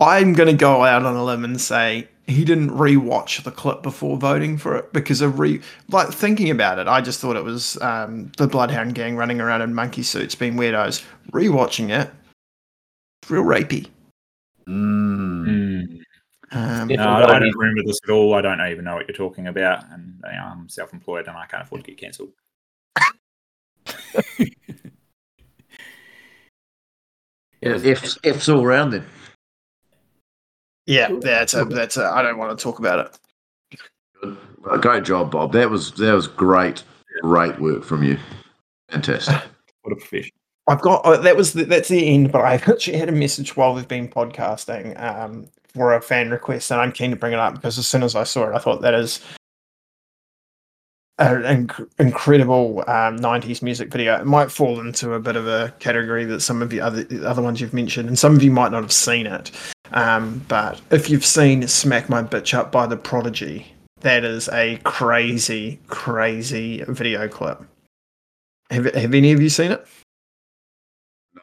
[0.00, 3.82] I'm going to go out on a limb and say he didn't rewatch the clip
[3.82, 6.88] before voting for it because of re like thinking about it.
[6.88, 10.54] I just thought it was um, the Bloodhound Gang running around in monkey suits being
[10.54, 11.04] weirdos.
[11.32, 12.10] Rewatching it,
[13.28, 13.88] real rapey.
[14.68, 15.46] Mm.
[15.46, 16.00] Mm.
[16.52, 18.34] Um, No, I I don't remember this at all.
[18.34, 21.46] I don't even know what you're talking about, and you know, I'm self-employed and I
[21.46, 22.32] can't afford to get cancelled.
[27.60, 29.06] It was- F's, F's all round then.
[30.86, 32.04] yeah, that's a that's a.
[32.04, 33.06] I don't want to talk about
[34.22, 34.38] it.
[34.62, 35.52] Well, great job, Bob.
[35.52, 36.82] That was that was great,
[37.22, 38.18] great work from you.
[38.90, 39.36] Fantastic.
[39.82, 40.32] What a profession.
[40.68, 43.56] I've got oh, that was the, that's the end, but I've actually had a message
[43.56, 47.38] while we've been podcasting um, for a fan request, and I'm keen to bring it
[47.38, 49.20] up because as soon as I saw it, I thought that is
[51.18, 54.16] an inc- incredible um, 90s music video.
[54.16, 57.28] It might fall into a bit of a category that some of the other the
[57.28, 59.52] other ones you've mentioned, and some of you might not have seen it.
[59.92, 64.78] Um, but if you've seen "Smack My Bitch Up" by The Prodigy, that is a
[64.82, 67.62] crazy, crazy video clip.
[68.70, 69.86] Have Have any of you seen it?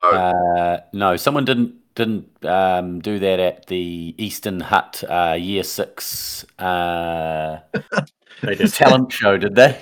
[0.03, 5.63] No, Uh, no, someone didn't didn't um, do that at the Eastern Hut uh, Year
[5.63, 7.59] Six uh,
[8.41, 9.79] They just talent show, did they?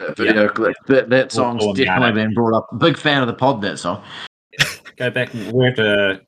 [0.00, 0.74] that video clip.
[0.88, 2.14] That, that song's call him definitely Ghana.
[2.28, 2.68] been brought up.
[2.78, 3.62] Big fan of the pod.
[3.62, 4.04] That song.
[4.96, 5.32] go back.
[5.32, 6.20] We have to.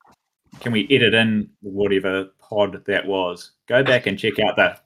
[0.61, 3.53] Can we edit in whatever pod that was?
[3.69, 4.85] Go back and check out that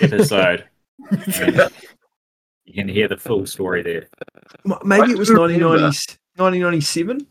[0.00, 0.64] episode.
[1.10, 1.56] and
[2.64, 4.08] you can hear the full story there.
[4.84, 5.90] Maybe I it was do remember.
[6.36, 7.26] 1990, 1997.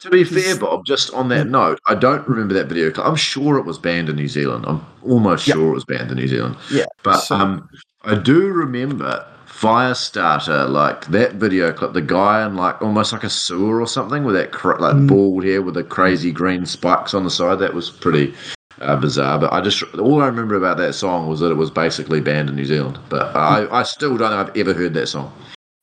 [0.00, 3.06] To be fair, Bob, just on that note, I don't remember that video clip.
[3.06, 4.64] I'm sure it was banned in New Zealand.
[4.66, 5.54] I'm almost Yeah.
[5.54, 6.56] sure it was banned in New Zealand.
[6.70, 7.68] Yeah, But so- um,
[8.04, 13.30] I do remember Firestarter, like that video clip, the guy in like almost like a
[13.30, 15.06] sewer or something with that cra- like Mm.
[15.06, 17.60] bald hair with the crazy green spikes on the side.
[17.60, 18.34] That was pretty
[18.80, 19.38] uh, bizarre.
[19.38, 22.48] But I just all I remember about that song was that it was basically banned
[22.50, 22.98] in New Zealand.
[23.08, 25.32] But I, I still don't know I've ever heard that song.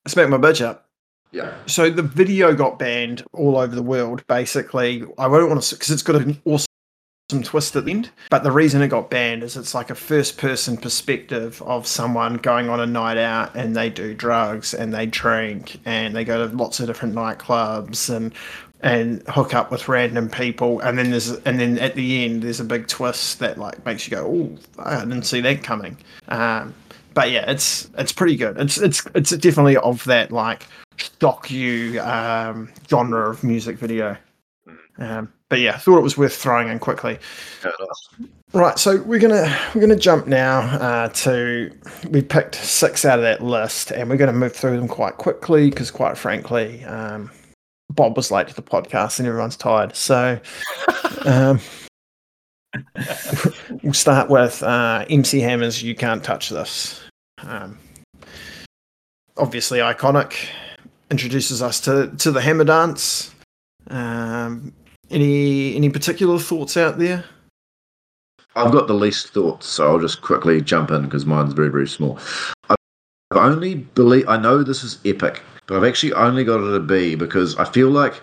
[0.06, 0.86] I smack my bitch up.
[1.32, 1.54] Yeah.
[1.66, 4.26] So the video got banned all over the world.
[4.28, 6.68] Basically, I won't want to because it's got an awesome
[7.44, 8.10] twist at the end.
[8.30, 12.70] But the reason it got banned is it's like a first-person perspective of someone going
[12.70, 16.56] on a night out and they do drugs and they drink and they go to
[16.56, 18.34] lots of different nightclubs and
[18.84, 22.60] and hook up with random people and then there's and then at the end there's
[22.60, 25.98] a big twist that like makes you go oh I didn't see that coming
[26.30, 26.74] um,
[27.14, 30.66] but yeah it's it's pretty good it's it's it's definitely of that like
[31.20, 34.18] shock you um, genre of music video
[34.98, 37.18] um, but yeah thought it was worth throwing in quickly
[38.54, 41.72] Right, so we're gonna we're gonna jump now uh, to
[42.10, 45.70] we picked six out of that list, and we're gonna move through them quite quickly
[45.70, 47.32] because, quite frankly, um,
[47.92, 49.96] Bob was late to the podcast and everyone's tired.
[49.96, 50.38] So
[51.26, 51.62] um,
[53.84, 57.02] we'll start with uh, MC Hammer's "You Can't Touch This."
[57.44, 57.78] Um,
[59.38, 60.50] obviously iconic,
[61.12, 63.36] introduces us to to the Hammer dance.
[63.90, 64.74] Um,
[65.12, 67.26] any any particular thoughts out there?
[68.56, 71.88] I've got the least thoughts, so I'll just quickly jump in because mine's very, very
[71.88, 72.20] small.
[72.70, 76.80] I've only believe I know this is epic, but I've actually only got it a
[76.80, 78.22] B because I feel like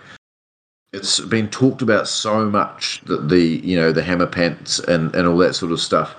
[0.92, 5.26] it's been talked about so much that the you know the hammer pants and and
[5.26, 6.14] all that sort of stuff.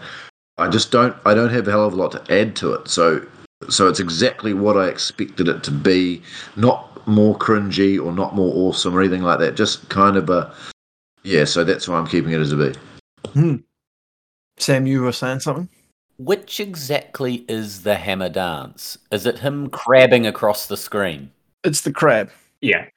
[0.58, 2.88] I just don't I don't have a hell of a lot to add to it.
[2.88, 3.25] So
[3.67, 6.22] so it's exactly what I expected it to be.
[6.56, 9.56] Not more cringy or not more awesome or anything like that.
[9.56, 10.54] Just kind of a
[11.24, 11.43] yeah.
[11.43, 12.74] So that's why I'm keeping it as a B.
[13.34, 13.56] Hmm.
[14.58, 15.69] Sam, you were saying something.
[16.17, 18.98] Which exactly is the hammer dance?
[19.12, 21.32] Is it him crabbing across the screen?
[21.63, 22.30] It's the crab.
[22.62, 22.88] Yeah,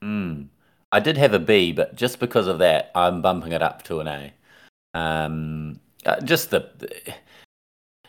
[0.00, 0.44] Hmm.
[0.92, 4.00] I did have a B, but just because of that, I'm bumping it up to
[4.00, 4.32] an A.
[4.94, 6.68] Um, uh, just the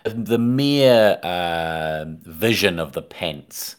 [0.04, 3.76] the, the mere uh, vision of the pants.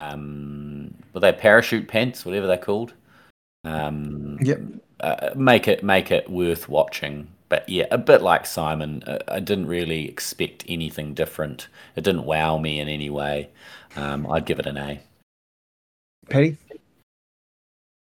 [0.00, 2.94] Um, were they parachute pants, whatever they're called?
[3.64, 4.60] Um, Yep.
[5.00, 7.28] uh, make it make it worth watching.
[7.48, 11.68] But yeah, a bit like Simon, uh, I didn't really expect anything different.
[11.96, 13.48] It didn't wow me in any way.
[13.96, 15.00] Um, I'd give it an A.
[16.28, 16.58] Patty?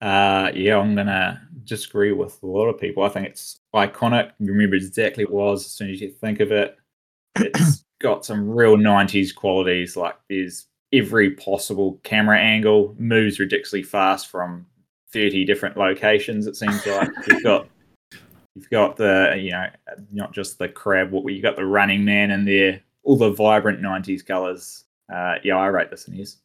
[0.02, 3.04] Uh, yeah, I'm gonna disagree with a lot of people.
[3.04, 4.32] I think it's iconic.
[4.40, 6.78] You remember exactly what it was as soon as you think of it.
[7.36, 9.96] It's got some real '90s qualities.
[9.96, 14.66] Like there's every possible camera angle, moves ridiculously fast from
[15.12, 16.48] 30 different locations.
[16.48, 17.68] It seems like you've got
[18.56, 19.68] you've got the you know
[20.12, 21.12] not just the crab.
[21.12, 24.86] What you got the running man in there, all the vibrant '90s colors.
[25.14, 26.38] Uh, yeah, I rate this in his.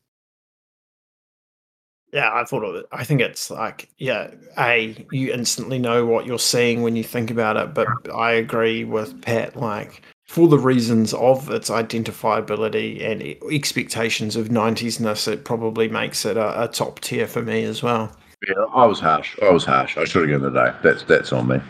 [2.12, 2.86] Yeah, I thought of it.
[2.90, 7.30] I think it's like, yeah, A, you instantly know what you're seeing when you think
[7.30, 7.74] about it.
[7.74, 14.48] But I agree with Pat, like, for the reasons of its identifiability and expectations of
[14.48, 18.14] 90s-ness, it probably makes it a, a top tier for me as well.
[18.46, 19.36] Yeah, I was harsh.
[19.42, 19.96] I was harsh.
[19.96, 20.78] I should have given it a.
[20.82, 21.60] That's that's on me.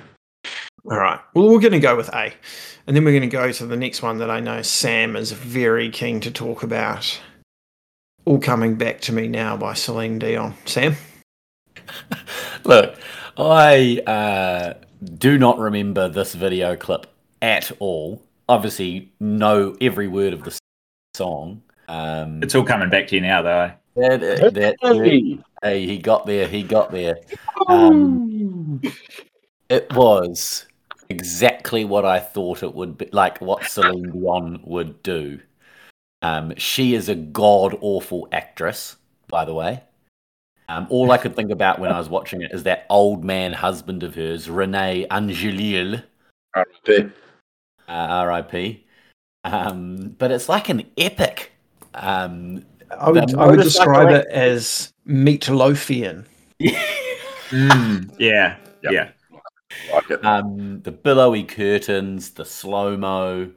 [0.91, 1.21] All right.
[1.35, 2.33] Well, we're going to go with A.
[2.87, 5.33] And then we're going to go to the next one that I know Sam is
[5.33, 7.21] very keen to talk about.
[8.25, 10.55] All Coming Back to Me Now by Celine Dion.
[10.65, 10.97] Sam?
[12.65, 12.97] Look,
[13.37, 14.75] I uh,
[15.17, 17.07] do not remember this video clip
[17.41, 18.23] at all.
[18.49, 20.59] Obviously, know every word of the
[21.15, 21.63] song.
[21.89, 23.73] Um, It's all coming back to you now, though.
[23.97, 24.77] that, that- that-
[25.63, 26.47] hey, he got there.
[26.49, 27.19] He got there.
[27.67, 28.81] Um,
[29.69, 30.67] it was
[31.09, 35.41] exactly what I thought it would be, like what Celine Dion would do.
[36.23, 38.97] Um, she is a god awful actress,
[39.29, 39.83] by the way.
[40.69, 43.53] Um, all I could think about when I was watching it is that old man
[43.55, 46.03] husband of hers, Renee Angelil,
[46.55, 47.11] R.I.P.
[47.89, 48.85] uh, RIP.
[49.45, 51.53] Um, but it's like an epic.
[51.95, 52.65] Um,
[52.97, 56.25] I would, I would describe it as meatloafian.
[57.51, 59.11] Mm, yeah, yeah.
[59.93, 60.25] Like it.
[60.25, 63.51] um, the billowy curtains, the slow mo,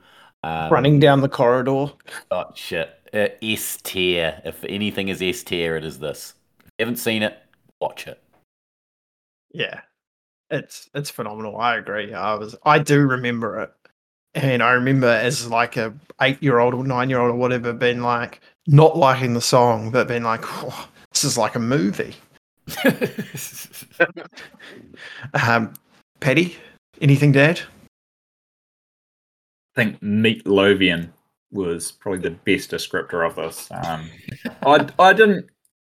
[0.43, 1.91] um, running down the corridor.
[2.31, 2.89] Oh shit!
[3.13, 4.41] Uh, S tier.
[4.45, 6.35] If anything is S tier, it is this.
[6.59, 7.37] If you haven't seen it,
[7.79, 8.21] watch it.
[9.53, 9.81] Yeah,
[10.49, 11.57] it's it's phenomenal.
[11.57, 12.13] I agree.
[12.13, 13.73] I was I do remember it,
[14.35, 17.73] and I remember as like a eight year old or nine year old or whatever,
[17.73, 22.15] being like not liking the song, but being like, "Oh, this is like a movie.
[25.33, 25.73] Um,
[26.19, 26.55] Paddy,
[27.01, 27.61] anything to add?
[29.75, 31.09] I think Meatloavian
[31.51, 33.69] was probably the best descriptor of this.
[33.71, 34.09] Um,
[34.63, 35.49] I I didn't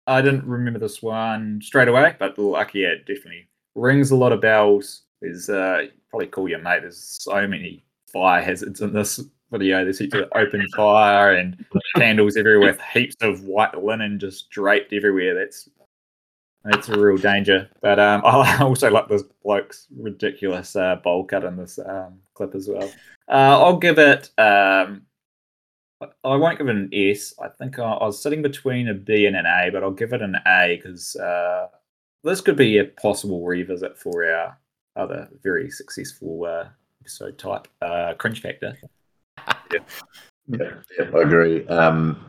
[0.07, 4.31] I didn't remember this one straight away, but like yeah, it definitely rings a lot
[4.31, 5.03] of bells.
[5.21, 6.81] There's uh probably call your mate.
[6.81, 9.19] There's so many fire hazards in this
[9.51, 9.83] video.
[9.83, 14.93] There's heaps of open fire and candles everywhere, with heaps of white linen just draped
[14.93, 15.35] everywhere.
[15.35, 15.69] That's
[16.63, 17.69] that's a real danger.
[17.81, 22.55] But um, I also like this bloke's ridiculous uh, bowl cut in this um, clip
[22.55, 22.91] as well.
[23.27, 24.29] Uh, I'll give it.
[24.37, 25.03] Um,
[26.01, 27.33] I- won't give it an S.
[27.41, 30.13] I think I, I was sitting between a B and an A, but I'll give
[30.13, 31.67] it an A because uh,
[32.23, 34.57] this could be a possible revisit for our
[34.95, 36.69] other very successful uh,
[37.01, 38.77] episode type, uh, Cringe Factor.
[40.51, 41.67] Yeah, yeah, I agree.
[41.67, 42.25] Um,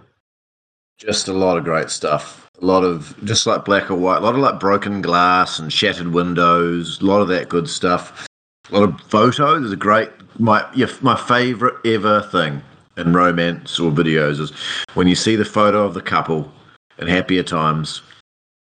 [0.98, 2.50] just a lot of great stuff.
[2.60, 4.18] A lot of just like black or white.
[4.18, 7.00] A lot of like broken glass and shattered windows.
[7.00, 8.26] A lot of that good stuff.
[8.70, 9.64] A lot of photos.
[9.64, 12.62] Is a great my yeah, my favorite ever thing
[12.98, 14.52] in romance or videos is
[14.92, 16.52] when you see the photo of the couple
[16.98, 18.02] in happier times,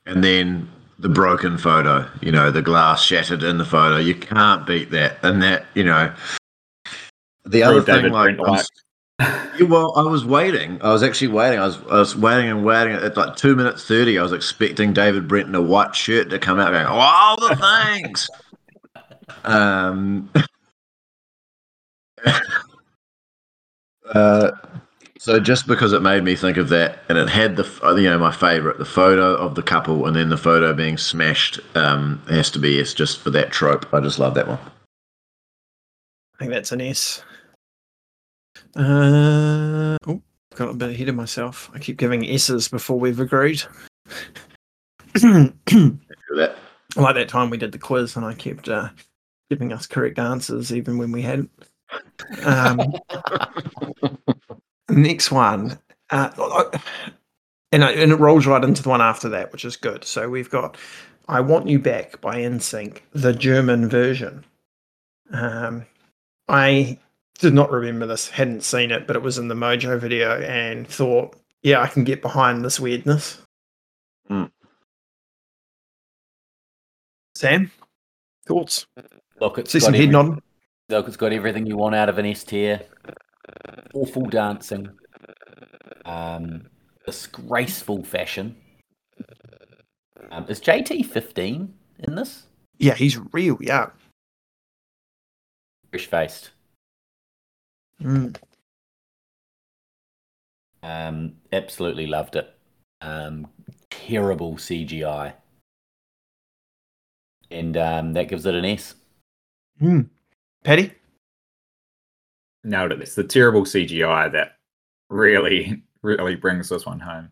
[0.06, 2.10] and then the broken photo.
[2.22, 3.98] You know, the glass shattered in the photo.
[3.98, 5.18] You can't beat that.
[5.24, 6.14] And that you know.
[7.46, 8.38] The other thing, like,
[9.20, 10.80] yeah, well, I was waiting.
[10.82, 11.60] I was actually waiting.
[11.60, 12.94] I was I was waiting and waiting.
[12.94, 16.40] At like two minutes thirty, I was expecting David Brent in a white shirt to
[16.40, 17.56] come out, going, "Oh, all the
[17.96, 18.30] things."
[19.44, 20.30] um.
[24.14, 24.52] uh,
[25.20, 28.18] so just because it made me think of that, and it had the you know
[28.20, 32.50] my favorite, the photo of the couple, and then the photo being smashed, um, has
[32.52, 33.92] to be yes, just for that trope.
[33.94, 34.60] I just love that one.
[36.36, 37.24] I think that's an S.
[38.76, 40.22] Uh, oh,
[40.56, 41.70] got a bit ahead of myself.
[41.74, 43.64] I keep giving S's before we've agreed.
[45.24, 45.54] like
[46.36, 46.56] that.
[46.96, 48.90] that time we did the quiz and I kept uh,
[49.50, 51.50] giving us correct answers even when we hadn't.
[52.44, 52.80] Um,
[54.90, 55.78] next one.
[56.10, 56.70] Uh,
[57.72, 60.04] and, I, and it rolls right into the one after that, which is good.
[60.04, 60.78] So we've got
[61.28, 64.46] I Want You Back by NSYNC, the German version.
[65.32, 65.86] Um,
[66.48, 66.98] I
[67.40, 70.88] did not remember this, hadn't seen it, but it was in the Mojo video and
[70.88, 73.42] thought, yeah, I can get behind this weirdness.
[74.28, 74.46] Hmm.
[77.36, 77.72] Sam,
[78.48, 78.86] thoughts?
[79.40, 80.42] Look, it's See got some head every- nodding.
[80.90, 82.82] Look, it's got everything you want out of an S tier.
[83.94, 84.90] Awful dancing.
[86.06, 86.68] Um,
[87.06, 88.56] disgraceful fashion.
[90.32, 92.48] Um, is JT fifteen in this?
[92.78, 93.90] Yeah, he's real yeah.
[95.90, 96.52] Fresh faced.
[98.02, 98.36] Mm.
[100.84, 102.54] Um, absolutely loved it.
[103.02, 103.48] Um,
[103.90, 105.34] terrible CGI,
[107.50, 108.96] and um, that gives it an S.
[109.82, 110.10] Mm.
[110.64, 110.94] Paddy?
[112.64, 113.02] Nailed it.
[113.02, 114.58] It's the terrible CGI that
[115.10, 117.32] really, really brings this one home.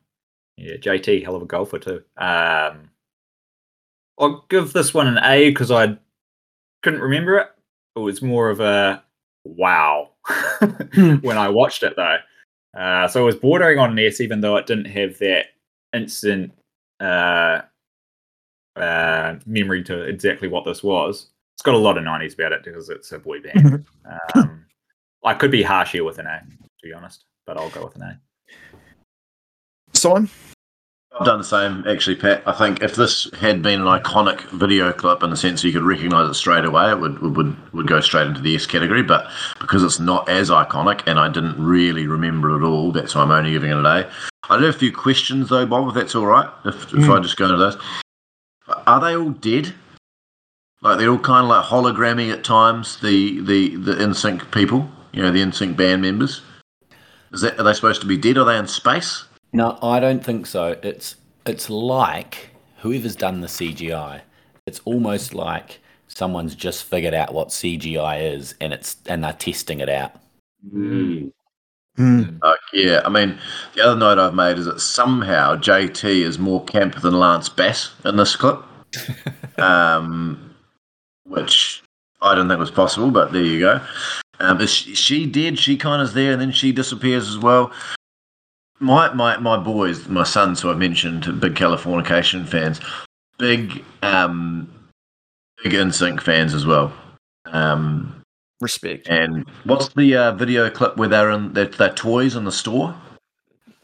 [0.58, 2.04] Yeah, JT, hell of a golfer too.
[2.18, 2.90] Um,
[4.18, 5.98] I'll give this one an A because I
[6.82, 7.48] couldn't remember it.
[7.96, 9.04] It was more of a
[9.44, 10.12] wow
[10.96, 12.18] when I watched it though.
[12.78, 15.48] Uh, so it was bordering on an S, even though it didn't have that
[15.94, 16.52] instant
[17.00, 17.62] uh,
[18.76, 21.28] uh, memory to exactly what this was.
[21.56, 23.86] It's got a lot of 90s about it because it's a boy band.
[24.36, 24.65] um,
[25.26, 27.96] I could be harsh here with an A, to be honest, but I'll go with
[27.96, 28.20] an A.
[29.94, 30.30] Simon?
[31.18, 32.44] I've done the same, actually, Pat.
[32.46, 35.84] I think if this had been an iconic video clip in the sense you could
[35.84, 39.02] recognise it straight away, it would, would would go straight into the S category.
[39.02, 43.16] But because it's not as iconic and I didn't really remember it at all, that's
[43.16, 44.12] why I'm only giving it an A.
[44.50, 46.50] I do have a few questions though, Bob, if that's all right.
[46.66, 47.12] If, if hmm.
[47.12, 47.78] I just go into those,
[48.86, 49.74] are they all dead?
[50.82, 53.00] Like they're all kind of like hologrammy at times.
[53.00, 56.42] The the the NSYNC people, you know, the NSYNC band members.
[57.32, 58.38] Is that are they supposed to be dead?
[58.38, 59.26] Are they in space?
[59.54, 60.78] No, I don't think so.
[60.84, 62.50] It's it's like
[62.80, 64.22] whoever's done the CGI.
[64.66, 69.80] It's almost like someone's just figured out what CGI is, and it's and they're testing
[69.80, 70.14] it out.
[70.74, 71.32] Mm.
[71.98, 72.40] Mm.
[72.42, 73.38] Uh, yeah, I mean,
[73.74, 77.94] the other note I've made is that somehow JT is more camp than Lance Bass
[78.04, 78.62] in this clip,
[79.58, 80.54] um,
[81.24, 81.82] which
[82.22, 83.82] I didn't think was possible, but there you go.
[84.40, 85.58] Um, is she, she did.
[85.58, 87.72] She kind of is there, and then she disappears as well.
[88.80, 92.82] My my my boys, my sons, who I've mentioned, big Californication fans,
[93.38, 94.70] big um,
[95.64, 96.94] big NSYNC fans as well.
[97.46, 98.22] Um,
[98.62, 99.08] Respect.
[99.10, 102.96] and what's the uh, video clip where they're in their, their toys in the store?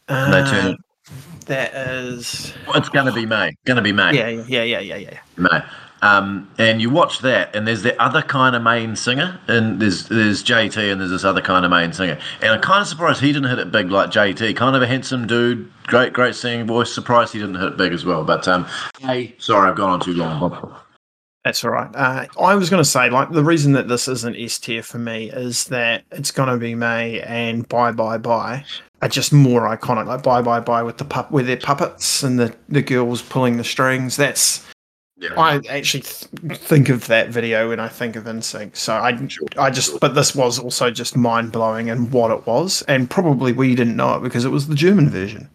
[0.08, 0.74] And they turn.
[0.74, 1.12] Uh,
[1.46, 2.54] that is.
[2.74, 3.54] It's going to be May.
[3.64, 4.14] Going to be May.
[4.14, 5.18] Yeah, yeah, yeah, yeah, yeah.
[5.36, 5.62] May.
[6.02, 10.08] Um, and you watch that, and there's the other kind of main singer, and there's
[10.08, 13.20] there's JT, and there's this other kind of main singer, and I'm kind of surprised
[13.20, 14.56] he didn't hit it big like JT.
[14.56, 16.92] Kind of a handsome dude, great great singing voice.
[16.92, 18.24] Surprised he didn't hit it big as well.
[18.24, 18.66] But um,
[19.00, 20.76] hey, sorry, I've gone on too long.
[21.44, 21.90] That's all right.
[21.94, 24.98] Uh, I was going to say, like, the reason that this isn't S tier for
[24.98, 28.64] me is that it's going to be May and Bye Bye Bye
[29.00, 30.06] are just more iconic.
[30.06, 33.56] Like Bye Bye Bye with the pup, with their puppets and the the girls pulling
[33.56, 34.16] the strings.
[34.16, 34.64] That's
[35.22, 35.40] Yeah.
[35.40, 38.76] I actually th- think of that video when I think of NSYNC.
[38.76, 39.16] So I,
[39.56, 43.52] I just, but this was also just mind blowing and what it was, and probably
[43.52, 45.48] we didn't know it because it was the German version.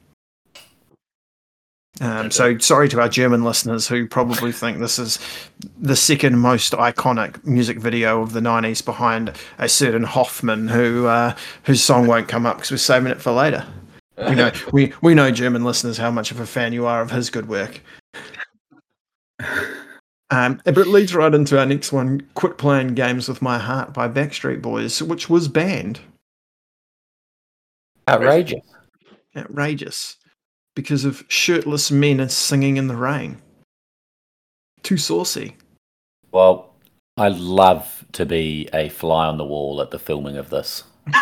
[1.99, 5.19] Um, so sorry to our German listeners who probably think this is
[5.79, 11.35] the second most iconic music video of the '90s behind a certain Hoffman who uh,
[11.63, 13.65] whose song won't come up because we're saving it for later.
[14.17, 17.11] We know we, we know German listeners how much of a fan you are of
[17.11, 17.81] his good work.
[20.29, 23.93] Um, but it leads right into our next one, Quit Playing Games with My Heart
[23.93, 26.01] by Backstreet Boys, which was banned.
[28.09, 28.65] Outrageous.
[29.35, 30.17] Outrageous.
[30.75, 33.41] Because of shirtless men singing in the rain.
[34.83, 35.55] Too saucy.
[36.31, 36.73] Well,
[37.15, 40.83] I love to be a fly on the wall at the filming of this.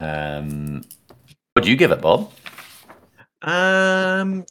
[0.00, 0.82] um,
[1.52, 2.32] what do you give it, Bob?
[3.42, 4.44] Um,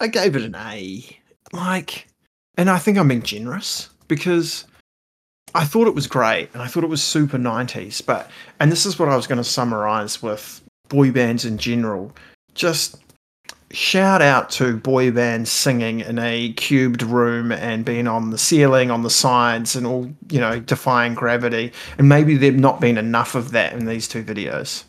[0.00, 1.18] I gave it an A.
[1.52, 2.08] Like,
[2.56, 4.66] and I think I'm being generous because
[5.54, 8.04] I thought it was great and I thought it was super 90s.
[8.04, 8.30] But,
[8.60, 12.12] and this is what I was going to summarize with boy bands in general.
[12.54, 12.96] Just
[13.70, 18.90] shout out to boy bands singing in a cubed room and being on the ceiling,
[18.90, 21.72] on the sides, and all, you know, defying gravity.
[21.98, 24.84] And maybe there've not been enough of that in these two videos.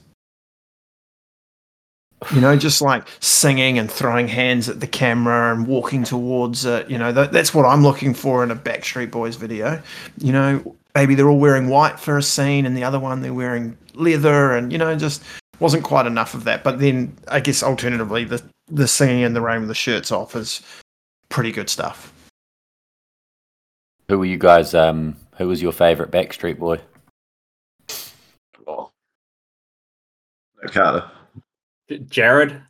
[2.31, 6.89] You know, just like singing and throwing hands at the camera and walking towards it.
[6.89, 9.81] You know, that, that's what I'm looking for in a Backstreet Boys video.
[10.19, 13.33] You know, maybe they're all wearing white for a scene and the other one they're
[13.33, 15.23] wearing leather and, you know, just
[15.59, 16.63] wasn't quite enough of that.
[16.63, 20.35] But then I guess alternatively, the, the singing in the rain with the shirts off
[20.35, 20.61] is
[21.29, 22.13] pretty good stuff.
[24.09, 24.73] Who were you guys?
[24.73, 26.79] Um, who was your favourite Backstreet Boy?
[28.67, 28.91] Oh.
[30.61, 31.11] No, Carter.
[31.99, 32.61] Jared.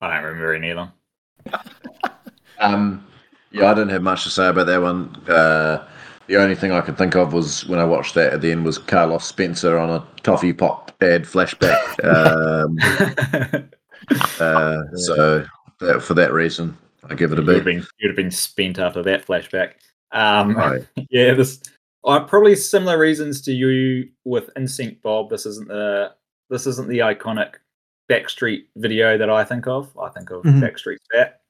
[0.00, 0.92] I don't remember any of them.
[2.58, 3.06] Um,
[3.50, 5.14] yeah, I didn't have much to say about that one.
[5.28, 5.86] Uh,
[6.26, 8.64] the only thing I could think of was when I watched that at the end
[8.64, 12.04] was Carlos Spencer on a toffee pop ad flashback.
[12.04, 12.78] um,
[14.40, 15.46] uh, so
[15.80, 16.76] that, for that reason,
[17.08, 17.72] I give it a you'd have B.
[17.72, 19.74] been you'd have been spent after that flashback.
[20.12, 20.86] Um, Right.
[21.10, 21.62] yeah, this
[22.04, 25.30] uh, probably similar reasons to you with NSYNC Bob.
[25.30, 26.12] This isn't the
[26.50, 27.54] this isn't the iconic
[28.10, 29.96] Backstreet video that I think of.
[29.98, 30.60] I think of Mhm.
[30.60, 31.40] Backstreet Fat.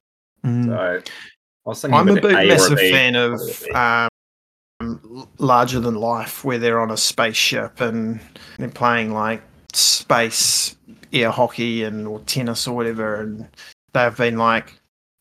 [0.45, 0.65] Mm.
[0.67, 2.91] So I was thinking I'm a big A massive B.
[2.91, 4.09] fan of Probably a
[4.81, 4.87] B.
[4.87, 8.21] um, larger than life, where they're on a spaceship and
[8.59, 9.43] they're playing like
[9.73, 10.77] space
[11.13, 13.47] air hockey and or tennis or whatever, and
[13.93, 14.75] they've been like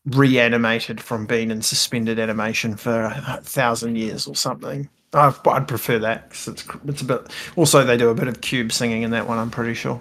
[0.06, 4.88] reanimated from being in suspended animation for a thousand years or something.
[5.12, 7.20] i I'd prefer that 'cause it's it's a bit.
[7.56, 9.38] Also, they do a bit of cube singing in that one.
[9.38, 10.00] I'm pretty sure.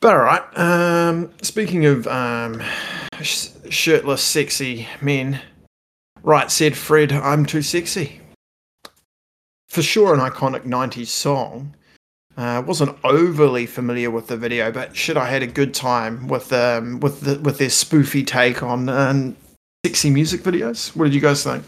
[0.00, 0.58] But all right.
[0.58, 2.62] Um, speaking of um,
[3.20, 5.40] sh- shirtless, sexy men,
[6.22, 8.20] right said Fred, I'm too sexy.
[9.68, 11.74] For sure, an iconic 90s song.
[12.36, 16.52] Uh, wasn't overly familiar with the video, but shit, I had a good time with
[16.52, 19.36] um, with the, with their spoofy take on um,
[19.84, 20.94] sexy music videos.
[20.94, 21.64] What did you guys think?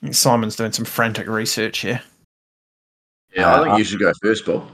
[0.00, 2.02] Think Simon's doing some frantic research here.
[3.38, 4.68] Yeah, I think you should go first, Bob.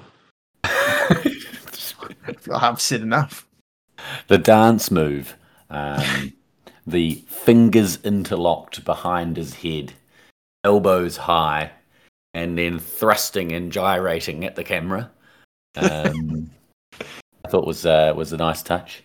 [2.50, 3.46] I've said enough.
[4.28, 5.36] the dance move.
[5.68, 6.32] Um,
[6.86, 9.92] the fingers interlocked behind his head,
[10.64, 11.72] elbows high,
[12.32, 15.10] and then thrusting and gyrating at the camera.
[15.76, 16.50] Um,
[17.44, 19.04] I thought was uh, was a nice touch.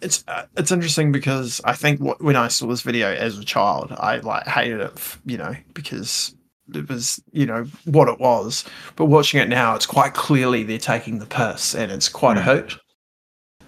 [0.00, 3.44] It's uh, it's interesting because I think what, when I saw this video as a
[3.44, 6.34] child, I like hated it, f- you know, because
[6.72, 8.64] it was you know what it was.
[8.96, 12.40] But watching it now, it's quite clearly they're taking the piss, and it's quite a
[12.40, 12.44] Mm.
[12.44, 12.78] hoot.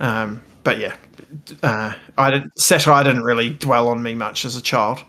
[0.01, 0.97] Um, but yeah,
[1.63, 5.03] uh, I didn't satire didn't really dwell on me much as a child.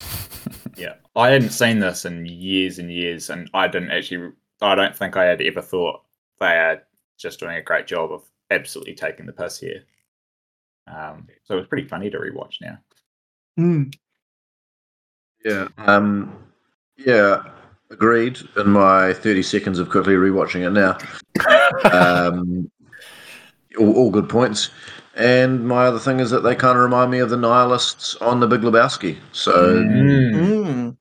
[0.76, 4.32] Yeah, I hadn't seen this in years and years, and I didn't actually.
[4.62, 6.02] I don't think I had ever thought
[6.38, 6.82] they are
[7.18, 9.82] just doing a great job of absolutely taking the piss here.
[10.86, 12.78] Um, so it was pretty funny to rewatch now.
[15.44, 15.68] Yeah.
[15.78, 16.49] Um,
[17.06, 17.42] yeah.
[17.90, 18.38] Agreed.
[18.56, 20.96] In my 30 seconds of quickly rewatching it now.
[21.90, 22.70] um,
[23.78, 24.70] all, all good points.
[25.16, 28.38] And my other thing is that they kind of remind me of the nihilists on
[28.40, 29.18] the Big Lebowski.
[29.32, 30.96] So Mm,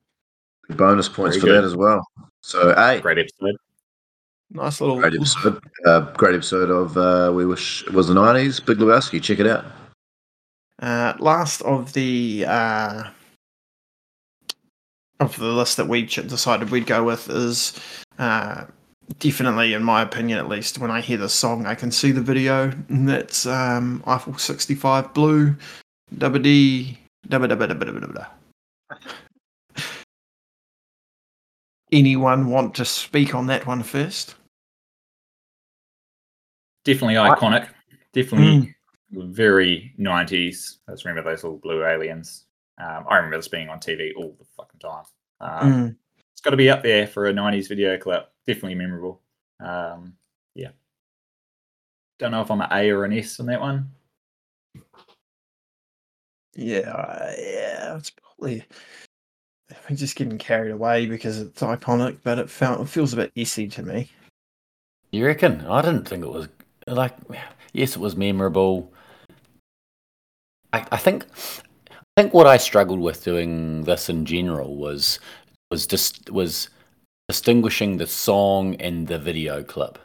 [0.72, 1.64] bonus points Very for good.
[1.64, 2.06] that as well.
[2.42, 3.56] So, A, Great episode.
[4.50, 5.00] nice little.
[5.00, 5.62] great episode.
[5.86, 8.66] Uh, great episode of uh, We Wish It Was the 90s.
[8.66, 9.22] Big Lebowski.
[9.22, 9.66] Check it out.
[10.82, 13.04] Uh, last of the uh,
[15.20, 17.80] of the list that we ch- decided we'd go with is
[18.18, 18.66] uh,
[19.20, 22.22] definitely, in my opinion, at least, when I hear this song, I can see the
[22.22, 22.72] video.
[22.90, 25.56] And that's um, Eiffel 65 Blue,
[26.16, 26.98] Dubba Dee,
[27.28, 28.28] Dubba Dubba Dubba Dubba
[28.92, 29.84] Dubba.
[31.92, 34.36] Anyone want to speak on that one first?
[36.86, 37.68] Definitely iconic.
[38.14, 38.76] Definitely
[39.12, 40.78] very 90s.
[40.88, 42.46] I just remember those little blue aliens.
[42.80, 45.04] Um, I remember this being on TV all the fucking time.
[45.42, 45.96] Um, Mm.
[46.32, 48.32] It's got to be up there for a 90s video clip.
[48.48, 49.22] Definitely memorable.
[49.60, 50.14] Um,
[50.56, 50.70] yeah.
[52.18, 53.92] Don't know if I'm an A or an S on that one.
[56.56, 58.64] Yeah, uh, yeah, it's probably.
[59.90, 63.32] I'm just getting carried away because it's iconic, but it felt it feels a bit
[63.38, 64.10] essy to me.
[65.12, 65.66] You reckon?
[65.66, 66.48] I didn't think it was
[66.88, 67.16] like.
[67.74, 68.94] Yes, it was memorable.
[70.74, 71.26] I, I think.
[72.20, 75.20] I think what I struggled with doing this in general was
[75.72, 76.68] was just was
[77.30, 79.98] distinguishing the song and the video clip.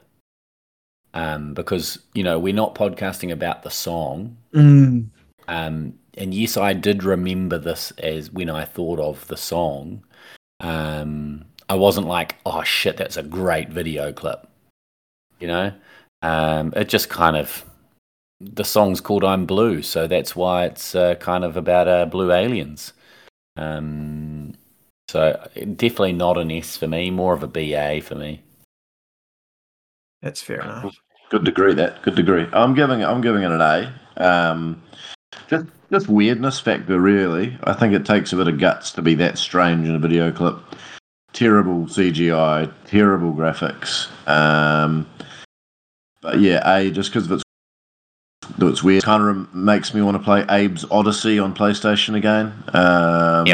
[1.12, 4.36] Um, because you know we're not podcasting about the song.
[4.52, 5.08] Mm.
[5.48, 10.04] Um, and yes, I did remember this as when I thought of the song.
[10.60, 14.46] Um, I wasn't like, oh shit, that's a great video clip.
[15.40, 15.72] You know,
[16.22, 17.64] um, it just kind of
[18.41, 22.32] the song's called "I'm Blue," so that's why it's uh, kind of about uh, blue
[22.32, 22.93] aliens.
[23.57, 24.55] Um,
[25.09, 28.43] so definitely not an S for me, more of a BA for me.
[30.22, 30.97] That's fair enough.
[31.30, 31.74] Good degree.
[31.74, 32.47] That good degree.
[32.53, 33.93] I'm giving I'm giving it an A.
[34.16, 34.82] Um,
[35.49, 37.57] just just weirdness factor, really.
[37.64, 40.32] I think it takes a bit of guts to be that strange in a video
[40.32, 40.57] clip.
[41.32, 44.09] Terrible CGI, terrible graphics.
[44.28, 45.09] Um,
[46.20, 47.43] but yeah, A just because of its
[48.59, 49.05] though it's weird.
[49.05, 52.53] Kind of makes me want to play Abe's Oddysee on PlayStation again.
[52.72, 53.47] Um,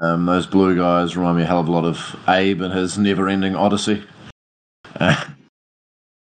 [0.00, 2.96] um, those blue guys remind me a hell of a lot of Abe and his
[2.96, 4.02] never-ending Odyssey.
[4.96, 5.24] Uh,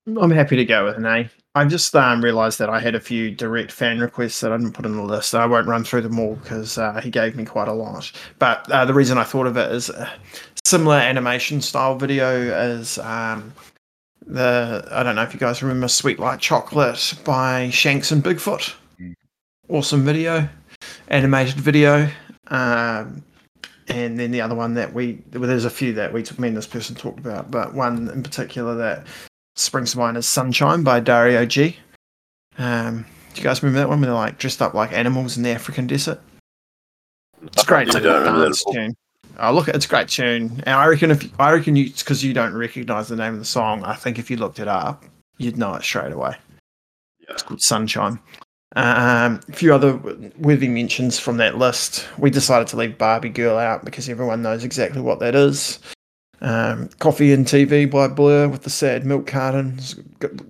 [0.06, 1.30] I'm happy to go with an A.
[1.56, 4.74] I just um, realised that I had a few direct fan requests that I didn't
[4.74, 5.34] put in the list.
[5.34, 8.12] I won't run through them all because uh, he gave me quite a lot.
[8.38, 10.12] But uh, the reason I thought of it is a
[10.66, 13.54] similar animation style video as um,
[14.26, 18.74] the I don't know if you guys remember Sweet Like Chocolate by Shanks and Bigfoot.
[19.00, 19.14] Mm.
[19.70, 20.48] Awesome video,
[21.08, 22.10] animated video.
[22.48, 23.24] Um,
[23.88, 26.58] and then the other one that we well, there's a few that we me and
[26.58, 29.06] this person talked about, but one in particular that
[29.56, 31.78] springs to mind is Sunshine by Dario G.
[32.58, 35.44] Um, do you guys remember that one when they're like dressed up like animals in
[35.44, 36.20] the African desert?
[37.42, 37.88] It's great.
[37.88, 38.96] It's like a don't remember that dance tune.
[39.40, 40.64] Oh, look, it's a great tune.
[40.66, 43.46] And I reckon if I reckon you because you don't recognize the name of the
[43.46, 45.04] song, I think if you looked it up,
[45.38, 46.36] you'd know it straight away.
[47.20, 47.34] Yeah.
[47.34, 48.20] It's called Sunshine.
[48.76, 49.96] Um, a few other
[50.38, 52.08] worthy mentions from that list.
[52.18, 55.80] We decided to leave Barbie Girl out because everyone knows exactly what that is.
[56.42, 59.80] Um, Coffee and TV by Blur with the sad milk carton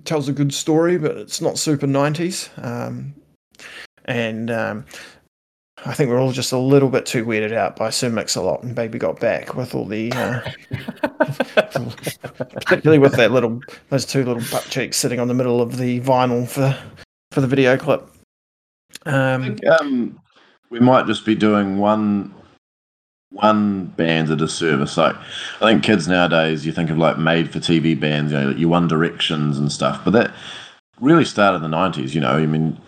[0.06, 2.50] tells a good story, but it's not super 90s.
[2.64, 3.14] Um,
[4.06, 4.86] and um,
[5.86, 8.74] I think we're all just a little bit too weirded out by Sir Mix-a-Lot and
[8.74, 10.40] Baby Got Back with all the, uh,
[12.56, 16.00] particularly with that little, those two little butt cheeks sitting on the middle of the
[16.02, 16.78] vinyl for
[17.32, 18.08] for the video clip.
[19.06, 20.20] I Um, think um,
[20.70, 22.34] we might just be doing one
[23.32, 24.96] one band a disservice.
[24.96, 25.16] Like
[25.60, 28.58] I think kids nowadays, you think of like made for TV bands, you know, like
[28.58, 30.02] your One Directions and stuff.
[30.06, 30.34] But that
[31.02, 32.14] really started in the nineties.
[32.14, 32.80] You know, I mean,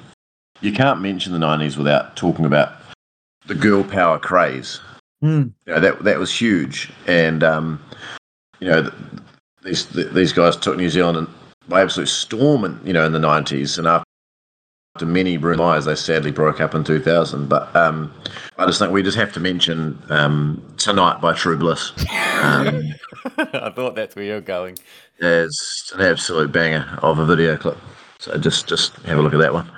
[0.62, 2.74] you can't mention the nineties without talking about
[3.48, 4.80] the girl power craze.
[5.24, 5.52] Mm.
[5.66, 7.84] You know, that that was huge, and um,
[8.60, 8.94] you know, th-
[9.64, 11.28] these th- these guys took New Zealand in-
[11.68, 14.06] by absolute storm, in, you know, in the nineties, and after
[15.04, 17.50] many rumors, they sadly broke up in two thousand.
[17.50, 18.14] But um,
[18.58, 21.92] I just think we just have to mention um, "Tonight" by True Bliss.
[22.42, 22.84] Um,
[23.38, 24.78] I thought that's where you're going.
[25.20, 27.78] It's an absolute banger of a video clip.
[28.20, 29.72] So just just have a look at that one.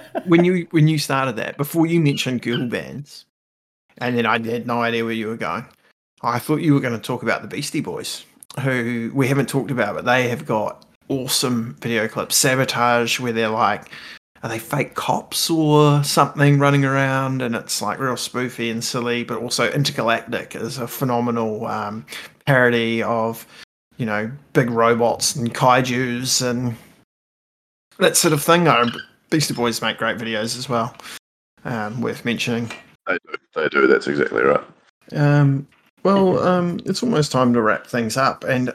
[0.25, 3.25] when you when you started that before you mentioned girl bands,
[3.97, 5.65] and then I had no idea where you were going.
[6.21, 8.25] I thought you were going to talk about the Beastie Boys,
[8.61, 12.35] who we haven't talked about, but they have got awesome video clips.
[12.35, 13.89] Sabotage, where they're like,
[14.43, 19.23] are they fake cops or something running around, and it's like real spoofy and silly,
[19.23, 22.05] but also Intergalactic is a phenomenal um,
[22.45, 23.45] parody of
[23.97, 26.75] you know big robots and kaiju's and
[27.99, 28.67] that sort of thing.
[28.67, 28.89] Uh,
[29.31, 30.95] Beastie Boys make great videos as well.
[31.63, 32.71] Um, worth mentioning.
[33.07, 33.35] They do.
[33.55, 33.87] They do.
[33.87, 34.63] That's exactly right.
[35.13, 35.67] Um,
[36.03, 38.73] well, um, it's almost time to wrap things up, and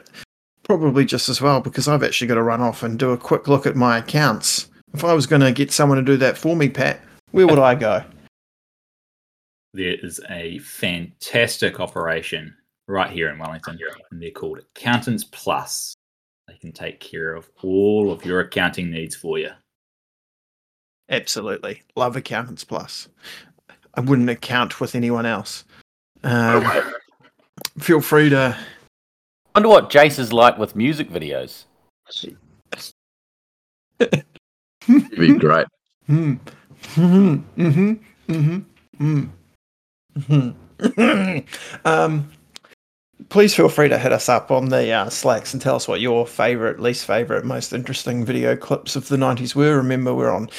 [0.63, 3.47] probably just as well because I've actually got to run off and do a quick
[3.47, 4.69] look at my accounts.
[4.93, 7.01] If I was going to get someone to do that for me, Pat,
[7.31, 8.03] where would I go?
[9.73, 12.55] There is a fantastic operation
[12.87, 13.77] right here in Wellington,
[14.11, 15.93] and they're called Accountants Plus.
[16.47, 19.51] They can take care of all of your accounting needs for you.
[21.09, 23.07] Absolutely, love Accountants Plus.
[23.93, 25.63] I wouldn't account with anyone else.
[26.23, 26.65] Um,
[27.79, 28.57] feel free to
[29.57, 31.63] Wonder what Jase is like with music videos.
[33.99, 34.23] It'd
[34.87, 35.65] be great.
[36.05, 36.35] Hmm.
[36.89, 37.37] Hmm.
[37.55, 37.93] Hmm.
[38.27, 38.59] Hmm.
[38.99, 39.23] Hmm.
[40.27, 40.49] Hmm.
[41.85, 42.31] Um,
[43.29, 46.01] please feel free to hit us up on the uh, Slacks and tell us what
[46.01, 49.77] your favorite, least favorite, most interesting video clips of the 90s were.
[49.77, 50.51] Remember, we're on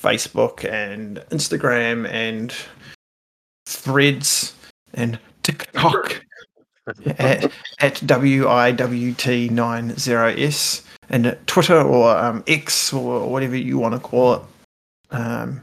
[0.00, 2.54] Facebook and Instagram and
[3.66, 4.54] Threads
[4.94, 6.24] and TikTok
[7.06, 14.34] at, at WIWT90S and at Twitter or um, X or whatever you want to call
[14.34, 14.42] it.
[15.10, 15.62] Um,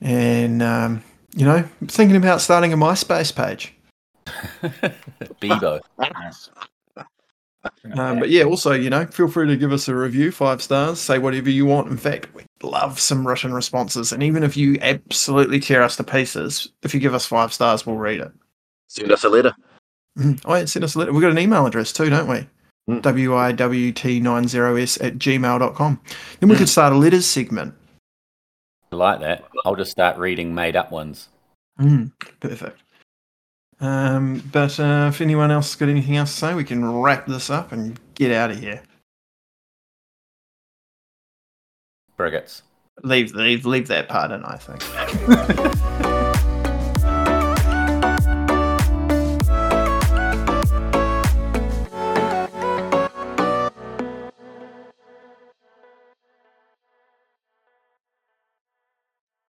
[0.00, 1.02] and, um,
[1.34, 3.74] you know, thinking about starting a MySpace page.
[5.40, 5.80] Bebo.
[7.96, 11.00] Um, but yeah, also, you know, feel free to give us a review, five stars,
[11.00, 11.88] say whatever you want.
[11.88, 14.12] In fact, we love some written responses.
[14.12, 17.86] And even if you absolutely tear us to pieces, if you give us five stars,
[17.86, 18.32] we'll read it.
[18.88, 19.54] Send us a letter.
[20.18, 20.42] Mhm.
[20.44, 21.12] Oh, yeah, send us a letter.
[21.12, 22.46] We've got an email address too, don't we?
[22.88, 23.02] Mm.
[23.02, 26.00] WIWT90s at gmail.com.
[26.40, 27.74] Then we could start a letters segment.
[28.92, 29.44] I like that.
[29.64, 31.28] I'll just start reading made up ones.
[31.80, 32.80] Mm, perfect.
[33.80, 37.50] Um, but uh, if anyone else got anything else to say, we can wrap this
[37.50, 38.82] up and get out of here.
[42.18, 42.62] Brigates.
[43.02, 46.02] Leave, leave, leave that part in, I think.